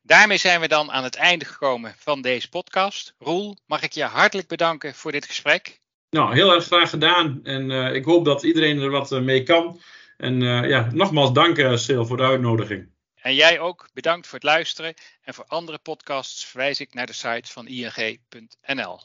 Daarmee 0.02 0.38
zijn 0.38 0.60
we 0.62 0.68
dan 0.68 0.92
aan 0.92 1.04
het 1.04 1.16
einde 1.16 1.46
gekomen 1.46 1.96
van 1.98 2.22
deze 2.22 2.50
podcast. 2.50 3.14
Roel, 3.20 3.58
mag 3.66 3.82
ik 3.82 3.94
je 3.94 4.04
hartelijk 4.04 4.48
bedanken 4.48 4.96
voor 4.96 5.12
dit 5.12 5.26
gesprek. 5.26 5.80
Nou, 6.10 6.34
heel 6.34 6.54
erg 6.54 6.66
graag 6.66 6.90
gedaan. 6.90 7.40
En 7.44 7.70
uh, 7.70 7.94
ik 7.94 8.06
hoop 8.06 8.26
dat 8.26 8.44
iedereen 8.44 8.80
er 8.80 8.90
wat 8.90 9.22
mee 9.22 9.44
kan. 9.44 9.82
En 10.18 10.42
uh, 10.42 10.70
ja, 10.70 10.90
nogmaals 10.92 11.34
dank, 11.34 11.78
Sil, 11.84 12.06
voor 12.06 12.18
de 12.18 12.24
uitnodiging. 12.24 12.90
En 13.16 13.36
jij 13.36 13.60
ook 13.60 13.90
bedankt 13.94 14.28
voor 14.28 14.40
het 14.40 14.48
luisteren. 14.48 14.94
En 15.22 15.34
voor 15.34 15.46
andere 15.48 15.78
podcasts 15.78 16.46
verwijs 16.46 16.80
ik 16.80 16.94
naar 16.94 17.06
de 17.06 17.14
site 17.14 17.52
van 17.52 17.68
ing.nl. 17.68 19.00